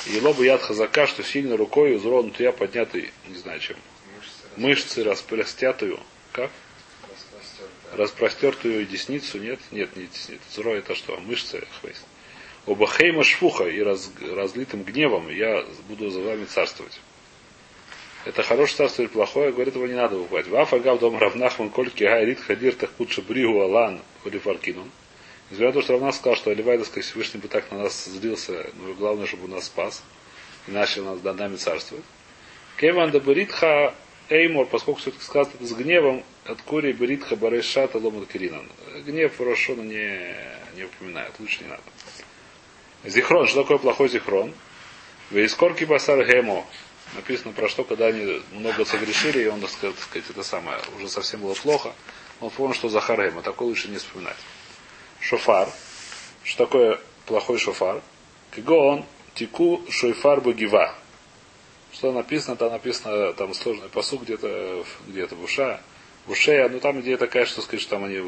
и 0.07 0.21
лоба 0.21 0.45
яд 0.45 0.63
хазака, 0.63 1.07
что 1.07 1.23
сильно 1.23 1.57
рукой 1.57 1.97
узрон, 1.97 2.31
то 2.31 2.43
я 2.43 2.53
поднятый, 2.53 3.11
не 3.29 3.37
знаю 3.37 3.61
чем. 3.61 3.77
Мышцы 4.57 5.03
распростятую. 5.03 5.99
Как? 6.33 6.51
Распростертую 7.93 8.87
десницу, 8.87 9.39
нет? 9.39 9.59
Нет, 9.71 9.97
не 9.97 10.07
десницу. 10.07 10.43
Зро 10.55 10.75
это 10.75 10.95
что? 10.95 11.17
Мышцы 11.19 11.67
хвест. 11.81 12.05
Оба 12.67 12.87
хейма 12.87 13.25
шфуха 13.25 13.65
и 13.65 13.81
раз, 13.83 14.11
разлитым 14.21 14.83
гневом 14.83 15.29
я 15.29 15.65
буду 15.89 16.11
за 16.11 16.21
вами 16.21 16.45
царствовать. 16.45 17.01
Это 18.25 18.43
хорошее 18.43 18.77
царство 18.77 19.03
или 19.03 19.09
плохое, 19.09 19.51
говорит, 19.51 19.75
его 19.75 19.87
не 19.87 19.95
надо 19.95 20.17
бывать. 20.17 20.47
Вафа 20.47 20.79
гав 20.79 21.01
дом 21.01 21.19
равнахман 21.19 21.71
кольки 21.71 22.05
гайрит 22.05 22.39
хадир 22.41 22.75
тахпут 22.75 23.11
шабригу 23.11 23.61
алан 23.61 24.01
фаркинун. 24.23 24.91
Несмотря 25.51 25.69
на 25.69 25.73
то, 25.73 25.83
что 25.83 25.93
Равнах 25.95 26.15
сказал, 26.15 26.37
что 26.37 26.51
Оливайда, 26.51 26.85
сказать, 26.85 27.07
Всевышний 27.07 27.41
бы 27.41 27.49
так 27.49 27.73
на 27.73 27.79
нас 27.79 28.05
злился, 28.05 28.71
но 28.75 28.95
главное, 28.95 29.27
чтобы 29.27 29.45
он 29.45 29.51
нас 29.51 29.65
спас. 29.65 30.05
и 30.69 30.71
начал 30.71 31.05
над 31.05 31.37
нами 31.37 31.57
царствовать. 31.57 32.05
Кеван 32.77 33.11
да 33.11 33.19
Баритха 33.19 33.95
Эймор, 34.31 34.67
поскольку 34.67 35.01
все-таки 35.01 35.25
сказано 35.25 35.55
с 35.61 35.73
гневом, 35.73 36.23
от 36.47 36.63
Кури 36.63 36.93
Баритха 36.93 37.35
Барешата 37.35 37.99
Ломат 37.99 38.29
Киринан. 38.29 38.67
Гнев 39.05 39.41
Рошона 39.41 39.83
не, 39.83 40.35
не 40.77 40.85
упоминает, 40.85 41.33
лучше 41.41 41.65
не 41.65 41.69
надо. 41.69 41.83
Зихрон, 43.05 43.49
что 43.49 43.63
такое 43.63 43.79
плохой 43.79 44.09
зихрон? 44.09 44.55
Вейскорки 45.31 45.85
Басар 45.85 46.25
Гемо. 46.25 46.65
Написано 47.15 47.53
про 47.53 47.69
что, 47.69 47.83
когда 47.83 48.07
они 48.07 48.41
много 48.53 48.85
согрешили, 48.85 49.43
и 49.43 49.47
он, 49.49 49.61
так 49.61 49.71
сказать, 49.71 49.97
это 50.31 50.45
самое, 50.45 50.79
уже 50.97 51.09
совсем 51.09 51.41
было 51.41 51.55
плохо. 51.55 51.93
Он 52.41 52.51
понял, 52.51 52.73
что 52.73 52.89
Захар 52.89 53.21
Гемо. 53.21 53.43
Такое 53.43 53.69
лучше 53.69 53.89
не 53.89 53.97
вспоминать. 53.97 54.37
Шофар. 55.21 55.69
Что 56.45 56.67
такое 56.67 57.01
плохой 57.27 57.59
шофар? 57.59 58.01
Кого 58.53 59.05
тику 59.35 59.83
шойфар 59.91 60.41
богива. 60.41 60.95
Что 61.93 62.13
написано, 62.13 62.57
там 62.57 62.71
написано, 62.71 63.33
там 63.33 63.53
сложный 63.55 63.89
посуд 63.89 64.23
где-то, 64.23 64.85
где-то 65.09 65.35
в 65.35 65.43
уша, 65.43 65.81
в 66.27 66.31
уше, 66.31 66.69
ну 66.71 66.81
там 66.81 67.01
идея 67.01 67.17
такая, 67.17 67.47
что 67.47 67.63
что 67.63 67.91
там 67.91 68.05
они 68.05 68.23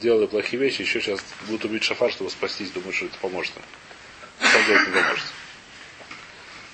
делали 0.00 0.26
плохие 0.26 0.62
вещи, 0.62 0.82
еще 0.82 1.00
сейчас 1.00 1.20
будут 1.46 1.64
убить 1.64 1.82
шафар, 1.82 2.12
чтобы 2.12 2.30
спастись, 2.30 2.70
думают, 2.70 2.94
что 2.94 3.06
это 3.06 3.18
поможет 3.18 3.54
им. 3.56 3.62
Что 4.48 4.66
делать 4.66 4.86
не 4.88 4.94
поможет. 4.94 5.24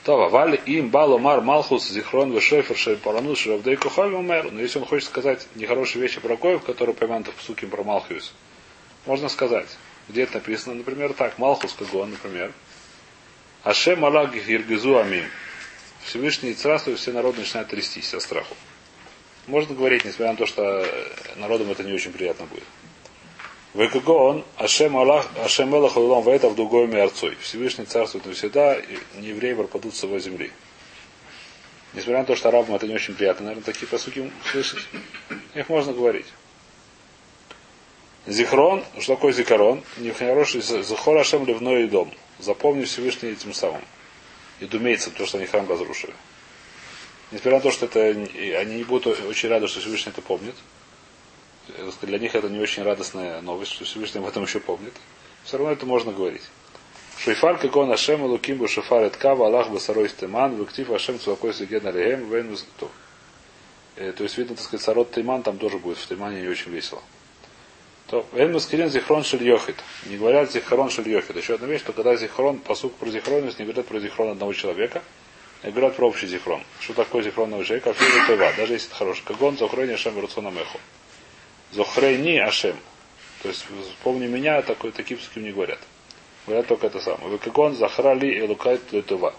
То, 0.05 0.29
валь 0.29 0.61
им 0.67 0.91
бал 0.91 1.19
мар 1.19 1.41
малхус 1.41 1.89
зихрон 1.89 2.31
вешефер 2.31 2.77
шель 2.77 2.99
паранус 2.99 3.39
шравдей 3.39 3.77
кухави 3.77 4.15
умер. 4.15 4.53
Но 4.53 4.61
если 4.61 4.79
он 4.79 4.85
хочет 4.85 5.09
сказать 5.09 5.47
нехорошие 5.55 6.03
вещи 6.03 6.21
про 6.21 6.37
коев, 6.37 6.63
которые 6.63 6.95
упомянуты 6.95 7.31
в 7.31 7.37
псуке 7.37 7.67
про 7.67 7.83
Малхиус, 7.83 8.35
можно 9.07 9.31
сказать. 9.31 9.69
Где 10.11 10.25
это 10.25 10.35
написано, 10.35 10.75
например, 10.75 11.15
так, 11.15 11.39
Малхус 11.39 11.73
Кагон, 11.73 12.11
например. 12.11 12.53
Ашем 13.63 14.05
Алаг 14.05 14.37
Иргизу 14.37 14.99
Амим. 14.99 15.25
Всевышний 16.05 16.55
царствует, 16.55 16.99
все 16.99 17.13
народы 17.13 17.41
начинают 17.41 17.71
трястись 17.71 18.09
со 18.09 18.21
страху. 18.21 18.55
Можно 19.47 19.75
говорить, 19.75 20.05
несмотря 20.05 20.33
на 20.33 20.37
то, 20.37 20.47
что 20.47 20.87
народам 21.37 21.71
это 21.71 21.83
не 21.83 21.93
очень 21.93 22.13
приятно 22.13 22.47
будет. 22.47 22.65
Векагон 23.75 24.45
Ашем 24.57 24.97
Аллах 24.97 25.27
Ашем 25.43 25.75
Элах 25.75 25.97
Улам 25.97 26.23
в 26.23 26.55
другой 26.55 26.89
Арцой. 27.01 27.37
Всевышний 27.41 27.87
царствует 27.87 28.27
навсегда, 28.27 28.75
и 28.75 28.99
не 29.19 29.29
евреи 29.29 29.55
пропадут 29.55 29.97
с 29.97 30.03
его 30.03 30.19
земли. 30.19 30.53
Несмотря 31.95 32.21
на 32.21 32.25
то, 32.25 32.37
что 32.37 32.49
арабам 32.49 32.77
это 32.77 32.87
не 32.87 32.95
очень 32.95 33.15
приятно, 33.15 33.47
наверное, 33.47 33.65
такие 33.65 33.87
посуки 33.87 34.31
слышать. 34.51 34.85
Их 35.55 35.69
можно 35.69 35.93
говорить. 35.93 36.27
Зихрон, 38.27 38.85
что 39.01 39.17
такое 39.17 39.33
зикарон? 39.33 39.83
Нехороший 39.99 40.61
захор 40.61 41.19
Ашем 41.19 41.45
ливной 41.45 41.89
дом. 41.89 42.13
Запомни 42.39 42.85
Всевышний 42.85 43.31
этим 43.31 43.53
самым. 43.53 43.83
И 44.61 44.67
думейцам, 44.67 45.13
то, 45.13 45.27
что 45.27 45.39
они 45.39 45.47
храм 45.47 45.69
разрушили. 45.69 46.15
Несмотря 47.31 47.57
на 47.57 47.61
то, 47.61 47.71
что 47.71 47.87
это, 47.87 48.01
они 48.01 48.77
не 48.77 48.85
будут 48.85 49.21
очень 49.21 49.49
рады, 49.49 49.67
что 49.67 49.81
Всевышний 49.81 50.13
это 50.13 50.23
помнит. 50.23 50.55
Для 52.03 52.19
них 52.19 52.35
это 52.35 52.49
не 52.49 52.61
очень 52.61 52.83
радостная 52.83 53.41
новость, 53.41 53.73
что 53.73 53.85
Всевышний 53.85 54.21
об 54.21 54.27
этом 54.27 54.45
еще 54.45 54.61
помнит. 54.61 54.93
Все 55.45 55.57
равно 55.57 55.73
это 55.73 55.87
можно 55.87 56.13
говорить. 56.13 56.43
Шейфар 57.19 57.59
кагон 57.59 57.91
Ашем 57.91 58.23
Луким 58.25 58.59
бы 58.59 58.69
шефар 58.69 59.09
Кава 59.11 59.47
Аллах 59.47 59.71
Басарой 59.71 60.09
Стеман 60.09 60.57
Вектив 60.57 60.91
Ашем 60.91 61.19
Цвакой 61.19 61.55
Сиген 61.55 61.87
Алием 61.87 62.29
Вейн 62.29 62.57
То 63.97 64.23
есть 64.23 64.37
видно, 64.37 64.57
так 64.57 64.65
сказать, 64.65 64.85
Сарот 64.85 65.13
Тейман 65.13 65.43
там 65.43 65.59
тоже 65.59 65.79
будет 65.79 65.99
в 65.99 66.07
Теймане 66.07 66.43
не 66.43 66.49
очень 66.49 66.73
весело. 66.73 67.03
То 68.09 68.27
Эн 68.35 68.53
Маскирин 68.53 68.91
Зихрон 68.91 69.25
Шельйохит. 69.25 69.77
Не 70.07 70.19
говорят 70.19 70.53
Зихрон 70.53 70.91
Шельйохит. 70.91 71.37
Еще 71.37 71.55
одна 71.55 71.67
вещь, 71.67 71.81
что 71.81 71.93
когда 71.93 72.17
Зихрон, 72.17 72.59
посук 72.59 72.95
про 72.97 73.09
Зихронность, 73.11 73.59
не 73.59 73.65
говорят 73.65 73.87
про 73.87 73.99
Зихрон 73.99 74.31
одного 74.31 74.53
человека, 74.53 75.03
а 75.63 75.71
говорят 75.71 75.97
про 75.97 76.09
общий 76.09 76.27
Зихрон. 76.27 76.63
Что 76.81 76.93
такое 76.93 77.23
Зихрон 77.23 77.45
одного 77.45 77.65
человека? 77.65 77.91
Афилу 77.91 78.27
Това. 78.27 78.53
Даже 78.53 78.75
если 78.75 78.89
это 78.89 78.97
хороший. 78.97 79.23
Кагон 79.25 79.57
Зохрейни 79.57 79.93
Ашем 79.93 80.15
Верцона 80.17 80.49
Меху. 80.49 80.79
Зохрейни 81.73 82.37
Ашем. 82.37 82.77
То 83.43 83.49
есть 83.49 83.65
вспомни 83.91 84.27
меня, 84.27 84.61
такой, 84.61 84.93
такие 84.93 85.17
пуски 85.17 85.39
не 85.39 85.53
говорят. 85.53 85.79
Говорят 86.47 86.67
только 86.67 86.89
это 86.89 87.01
самое. 87.01 87.33
Векагон 87.33 87.75
Захрали 87.75 88.39
Элукайт 88.39 88.83
Това. 89.07 89.35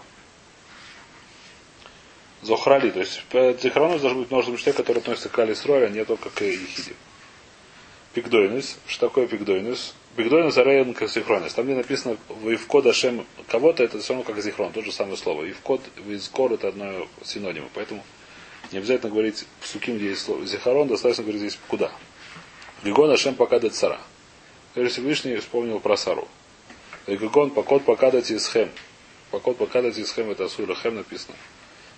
Зохрали. 2.42 2.90
То 2.90 2.98
есть 2.98 3.22
Зихронность 3.62 4.02
должен 4.02 4.20
быть 4.20 4.30
множество 4.32 4.54
мечты, 4.54 4.72
которые 4.72 5.02
относятся 5.02 5.28
к 5.28 5.38
Алисроль, 5.38 5.84
а 5.84 5.88
не 5.88 6.04
только 6.04 6.30
к 6.30 6.40
Ехиде. 6.40 6.94
Пигдойнус. 8.16 8.78
Что 8.86 9.08
такое 9.08 9.26
пигдойнус? 9.26 9.94
Пигдойнус 10.16 10.56
арейн 10.56 10.94
как 10.94 11.10
сихронис. 11.10 11.52
Там, 11.52 11.66
где 11.66 11.74
написано 11.74 12.16
в 12.30 12.66
код 12.66 12.86
Ашем 12.86 13.26
кого-то, 13.46 13.84
это 13.84 13.98
все 13.98 14.14
равно 14.14 14.24
как 14.24 14.42
зихрон, 14.42 14.72
то 14.72 14.80
же 14.80 14.90
самое 14.90 15.18
слово. 15.18 15.44
И 15.44 15.52
в 15.52 15.60
код, 15.60 15.82
в 15.96 16.30
кор 16.30 16.54
это 16.54 16.68
одно 16.68 17.06
синонимы. 17.22 17.68
Поэтому 17.74 18.02
не 18.72 18.78
обязательно 18.78 19.10
говорить 19.10 19.44
в 19.60 19.66
суким, 19.66 19.98
где 19.98 20.08
есть 20.08 20.22
слово 20.22 20.46
зихарон, 20.46 20.88
достаточно 20.88 21.24
говорить 21.24 21.42
здесь 21.42 21.58
куда. 21.68 21.92
Гигон 22.82 23.10
Ашем 23.10 23.34
покадет 23.34 23.74
цара. 23.74 24.00
Теперь 24.72 24.88
Всевышний 24.88 25.36
вспомнил 25.36 25.78
про 25.78 25.98
Сару. 25.98 26.26
Гигон 27.06 27.50
покод 27.50 27.84
покадать 27.84 28.30
из 28.30 28.50
хем. 28.50 28.70
Покод 29.30 29.58
покадать 29.58 29.98
из 29.98 30.10
хем, 30.10 30.30
это 30.30 30.46
Асура 30.46 30.74
Хем 30.74 30.94
написано. 30.94 31.36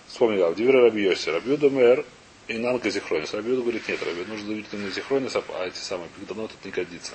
Вспомнил, 0.07 0.51
в 0.51 0.55
Дивре 0.55 0.79
Раби 0.79 1.01
Йоси. 1.01 1.29
Раби 1.29 1.55
и 2.49 2.57
нанка 2.57 2.89
зихронис. 2.89 3.33
Рабиуд 3.33 3.61
говорит, 3.61 3.87
нет, 3.87 3.99
Раби, 4.03 4.25
нужно 4.25 4.47
давить 4.47 4.73
на 4.73 4.89
зихронис, 4.89 5.35
а 5.35 5.67
эти 5.67 5.77
самые 5.77 6.09
пигдонот 6.09 6.51
это 6.51 6.67
не 6.67 6.71
годится. 6.71 7.13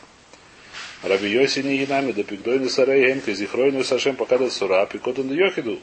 Раби 1.02 1.28
Йоси 1.28 1.60
не 1.60 1.76
гинами, 1.78 2.12
да 2.12 2.22
пигдойны 2.22 2.70
сарей 2.70 3.12
гемка, 3.12 3.34
зихройну 3.34 3.84
сашем 3.84 4.16
пока 4.16 4.38
до 4.38 4.48
сура, 4.48 4.82
а 4.82 4.86
пикодан 4.86 5.28
да 5.28 5.34
йохиду. 5.34 5.80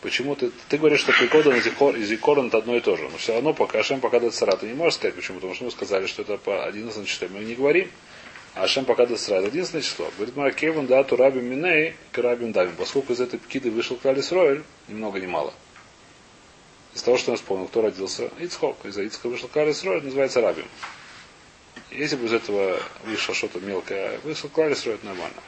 Почему 0.00 0.36
ты, 0.36 0.52
ты 0.68 0.76
говоришь, 0.78 1.00
что 1.00 1.12
пикодан 1.12 1.56
и 1.56 1.60
зихор, 1.60 1.96
и 1.96 2.04
зихорон 2.04 2.48
это 2.48 2.58
одно 2.58 2.76
и 2.76 2.80
то 2.80 2.96
же. 2.96 3.08
Но 3.08 3.16
все 3.16 3.34
равно 3.34 3.52
пока 3.52 3.80
Ашем 3.80 4.00
пока 4.00 4.20
до 4.20 4.30
сара. 4.30 4.56
Ты 4.56 4.66
не 4.66 4.74
можешь 4.74 4.94
сказать, 4.94 5.16
почему, 5.16 5.38
потому 5.38 5.54
что 5.54 5.64
мы 5.64 5.70
сказали, 5.72 6.06
что 6.06 6.22
это 6.22 6.36
по 6.36 6.66
11 6.66 7.08
число. 7.08 7.26
Мы 7.30 7.40
не 7.40 7.54
говорим. 7.54 7.90
А 8.54 8.62
Ашем 8.62 8.84
пока 8.84 9.06
до 9.06 9.16
сара. 9.16 9.38
Это 9.38 9.48
единственное 9.48 9.82
число. 9.82 10.08
Говорит, 10.16 10.36
Маракеван, 10.36 10.86
да, 10.86 11.02
турабим 11.02 11.46
миней, 11.46 11.94
карабим 12.12 12.52
давим. 12.52 12.76
Поскольку 12.76 13.12
из 13.12 13.20
этой 13.20 13.40
пкиды 13.40 13.72
вышел 13.72 13.96
Калис 13.96 14.30
Роэль, 14.30 14.62
ни 14.86 14.94
много 14.94 15.18
ни 15.18 15.26
мало. 15.26 15.52
Из 16.94 17.02
того, 17.02 17.16
что 17.16 17.30
он 17.30 17.36
вспомнил, 17.36 17.68
кто 17.68 17.82
родился, 17.82 18.30
Ицхок. 18.38 18.84
Из-за 18.84 19.02
Ицхока 19.02 19.28
вышел 19.28 19.48
Кларис 19.48 19.84
Рой, 19.84 20.00
называется 20.00 20.40
Рабим. 20.40 20.66
Если 21.90 22.16
бы 22.16 22.26
из 22.26 22.32
этого 22.32 22.80
вышло 23.04 23.34
что-то 23.34 23.60
мелкое, 23.60 24.18
вышел 24.24 24.48
Кларис 24.48 24.84
Рой, 24.86 24.96
это 24.96 25.06
нормально. 25.06 25.40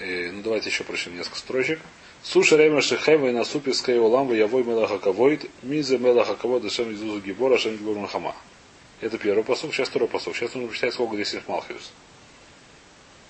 И, 0.00 0.30
ну 0.32 0.42
давайте 0.42 0.70
еще 0.70 0.84
прочтем 0.84 1.16
несколько 1.16 1.38
строчек. 1.38 1.80
Суши 2.22 2.56
рейма 2.56 2.82
шехева 2.82 3.28
и 3.28 3.32
насупи 3.32 3.72
скай 3.72 3.98
уламва 3.98 4.32
явой 4.32 4.62
мелаха 4.62 4.98
кавоид, 4.98 5.50
мизе 5.62 5.98
мелаха 5.98 6.36
кавоид, 6.36 6.70
шем 6.72 6.92
изузу 6.92 7.20
гибора, 7.20 7.58
шем 7.58 7.76
гибор 7.76 7.96
нахама. 7.96 8.36
Это 9.00 9.18
первый 9.18 9.42
посук, 9.42 9.74
сейчас 9.74 9.88
второй 9.88 10.08
посук. 10.08 10.36
Сейчас 10.36 10.54
нужно 10.54 10.68
посчитать, 10.68 10.94
сколько 10.94 11.16
здесь 11.16 11.34
есть 11.34 11.48
Малхиус. 11.48 11.90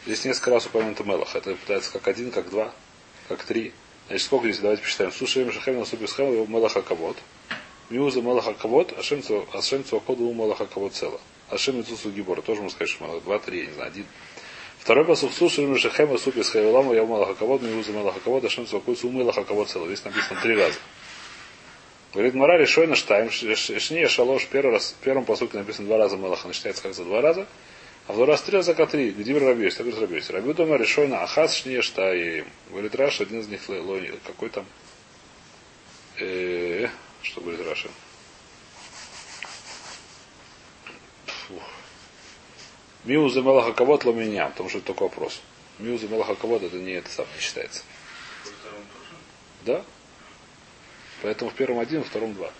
Здесь 0.04 0.24
несколько 0.26 0.50
раз 0.50 0.66
упомянуто 0.66 1.04
Мелах. 1.04 1.34
Это 1.34 1.54
пытается 1.54 1.90
как 1.92 2.06
один, 2.08 2.30
как 2.30 2.50
два, 2.50 2.74
как 3.28 3.42
три. 3.44 3.72
Значит, 4.12 4.26
сколько 4.26 4.44
здесь? 4.44 4.58
Давайте 4.58 4.82
посчитаем. 4.82 5.10
Суши 5.10 5.50
Шахем 5.50 5.78
на 5.78 5.86
Супи 5.86 6.06
Схем, 6.06 6.30
его 6.30 6.44
Мелаха 6.44 6.82
Кавод. 6.82 7.16
Миуза 7.88 8.20
Мелаха 8.20 8.52
Кавод, 8.52 8.92
Ашем 8.98 9.22
Цуакоду 9.22 10.24
у 10.24 10.34
Мелаха 10.34 10.66
Кавод 10.66 10.92
Цела. 10.92 11.18
Ашем 11.48 11.80
Ицусу 11.80 12.10
Гибора. 12.10 12.42
Тоже 12.42 12.60
можно 12.60 12.76
сказать, 12.76 12.90
что. 12.90 13.20
Два, 13.20 13.38
три, 13.38 13.60
я 13.60 13.66
не 13.68 13.72
знаю, 13.72 13.88
один. 13.88 14.04
Второй 14.78 15.06
посух 15.06 15.32
Суши 15.32 15.78
Шахем 15.78 16.12
на 16.12 16.18
Супи 16.18 16.42
Схем, 16.42 16.66
Лама, 16.66 16.92
я 16.94 17.06
Мелаха 17.06 17.34
Кавод, 17.34 17.62
Миуза 17.62 17.92
Мелаха 17.92 18.20
Кавод, 18.20 18.44
Ашем 18.44 18.66
Цуакоду 18.66 19.08
у 19.08 19.12
Мелаха 19.12 19.44
Кавод 19.44 19.70
Цела. 19.70 19.86
Здесь 19.86 20.04
написано 20.04 20.38
три 20.42 20.56
раза. 20.56 20.78
Говорит, 22.12 22.34
Мара 22.34 22.58
решойна 22.58 22.96
штайм, 22.96 23.30
шния 23.30 24.08
шалош, 24.08 24.46
первый 24.48 24.72
раз, 24.72 24.94
в 25.00 25.02
первом 25.02 25.24
посуке 25.24 25.56
написано 25.56 25.88
два 25.88 25.96
раза 25.96 26.18
Мелаха, 26.18 26.48
начинается 26.48 26.82
как 26.82 26.92
за 26.92 27.04
два 27.04 27.22
раза. 27.22 27.46
А 28.08 28.12
второй 28.12 28.26
раз 28.26 28.42
три 28.42 28.56
раза 28.56 28.74
как 28.74 28.90
три. 28.90 29.10
Где 29.10 29.32
Рабиос? 29.38 29.76
Так 29.76 29.86
говорит 29.86 30.02
Рабиос. 30.02 30.30
Раби 30.30 30.52
дома 30.54 30.76
решойна 30.76 31.22
ахас 31.22 31.54
шния 31.54 31.82
штайм. 31.82 32.46
Говорит 32.70 32.94
Раш, 32.96 33.20
один 33.20 33.40
из 33.40 33.48
них 33.48 33.68
лони, 33.68 34.12
какой 34.26 34.48
там, 34.48 34.66
э, 36.18 36.88
что 37.22 37.40
говорит 37.40 37.64
Раша? 37.66 37.88
Миуза 43.04 43.42
Мелаха 43.42 43.72
Кавод 43.72 44.04
меня, 44.04 44.46
потому 44.48 44.68
что 44.68 44.78
это 44.78 44.88
только 44.88 45.02
вопрос. 45.04 45.40
Миуза 45.78 46.06
Мелаха 46.06 46.34
Кавод 46.34 46.62
это 46.62 46.76
не 46.76 46.92
это 46.92 47.10
сам 47.10 47.26
не 47.34 47.40
считается. 47.40 47.82
Да? 49.62 49.84
Поэтому 51.22 51.50
в 51.50 51.54
первом 51.54 51.78
один, 51.78 52.00
во 52.00 52.04
втором 52.04 52.34
два. 52.34 52.50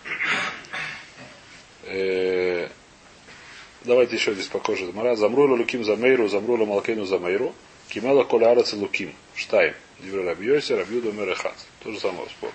Давайте 3.85 4.17
еще 4.17 4.33
здесь 4.35 4.47
похоже. 4.47 4.93
Мара 4.93 5.17
замрула 5.17 5.57
луким 5.57 5.85
за 5.85 5.97
мейру, 5.97 6.29
замрула 6.29 6.65
малкейну 6.65 7.05
за 7.05 7.19
мейру. 7.19 7.55
Кимела 7.89 8.25
коля 8.25 8.53
араца 8.53 8.77
луким. 8.77 9.13
Штайм. 9.35 9.75
Дивер 10.01 10.25
рабьёси, 10.25 10.73
рабьюда 10.73 11.13
мерехат. 11.13 11.55
То 11.83 11.93
же 11.93 11.99
самое 11.99 12.29
спор. 12.29 12.53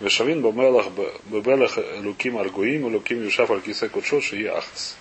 Вешавин 0.00 0.42
бамелах 0.42 0.86
бебелах 1.26 1.78
луким 2.02 2.38
аргуим, 2.38 2.86
луким 2.86 3.22
юшаф 3.22 3.50
аль 3.50 3.60
кисе 3.60 3.88
кучот, 3.88 4.24
ши 4.24 4.44
ахас. 4.46 4.96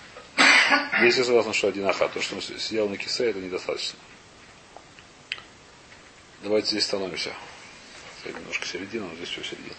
Здесь 0.99 1.17
я 1.17 1.23
согласен, 1.23 1.53
что 1.53 1.67
один 1.67 1.85
ахат. 1.87 2.13
То, 2.13 2.21
что 2.21 2.35
он 2.35 2.41
сидел 2.41 2.87
на 2.87 2.97
кисе, 2.97 3.29
это 3.29 3.39
недостаточно. 3.39 3.97
Давайте 6.43 6.69
здесь 6.69 6.85
становимся. 6.85 7.31
немножко 8.25 8.67
середина, 8.67 9.07
но 9.07 9.15
здесь 9.15 9.29
все 9.29 9.43
середина. 9.43 9.75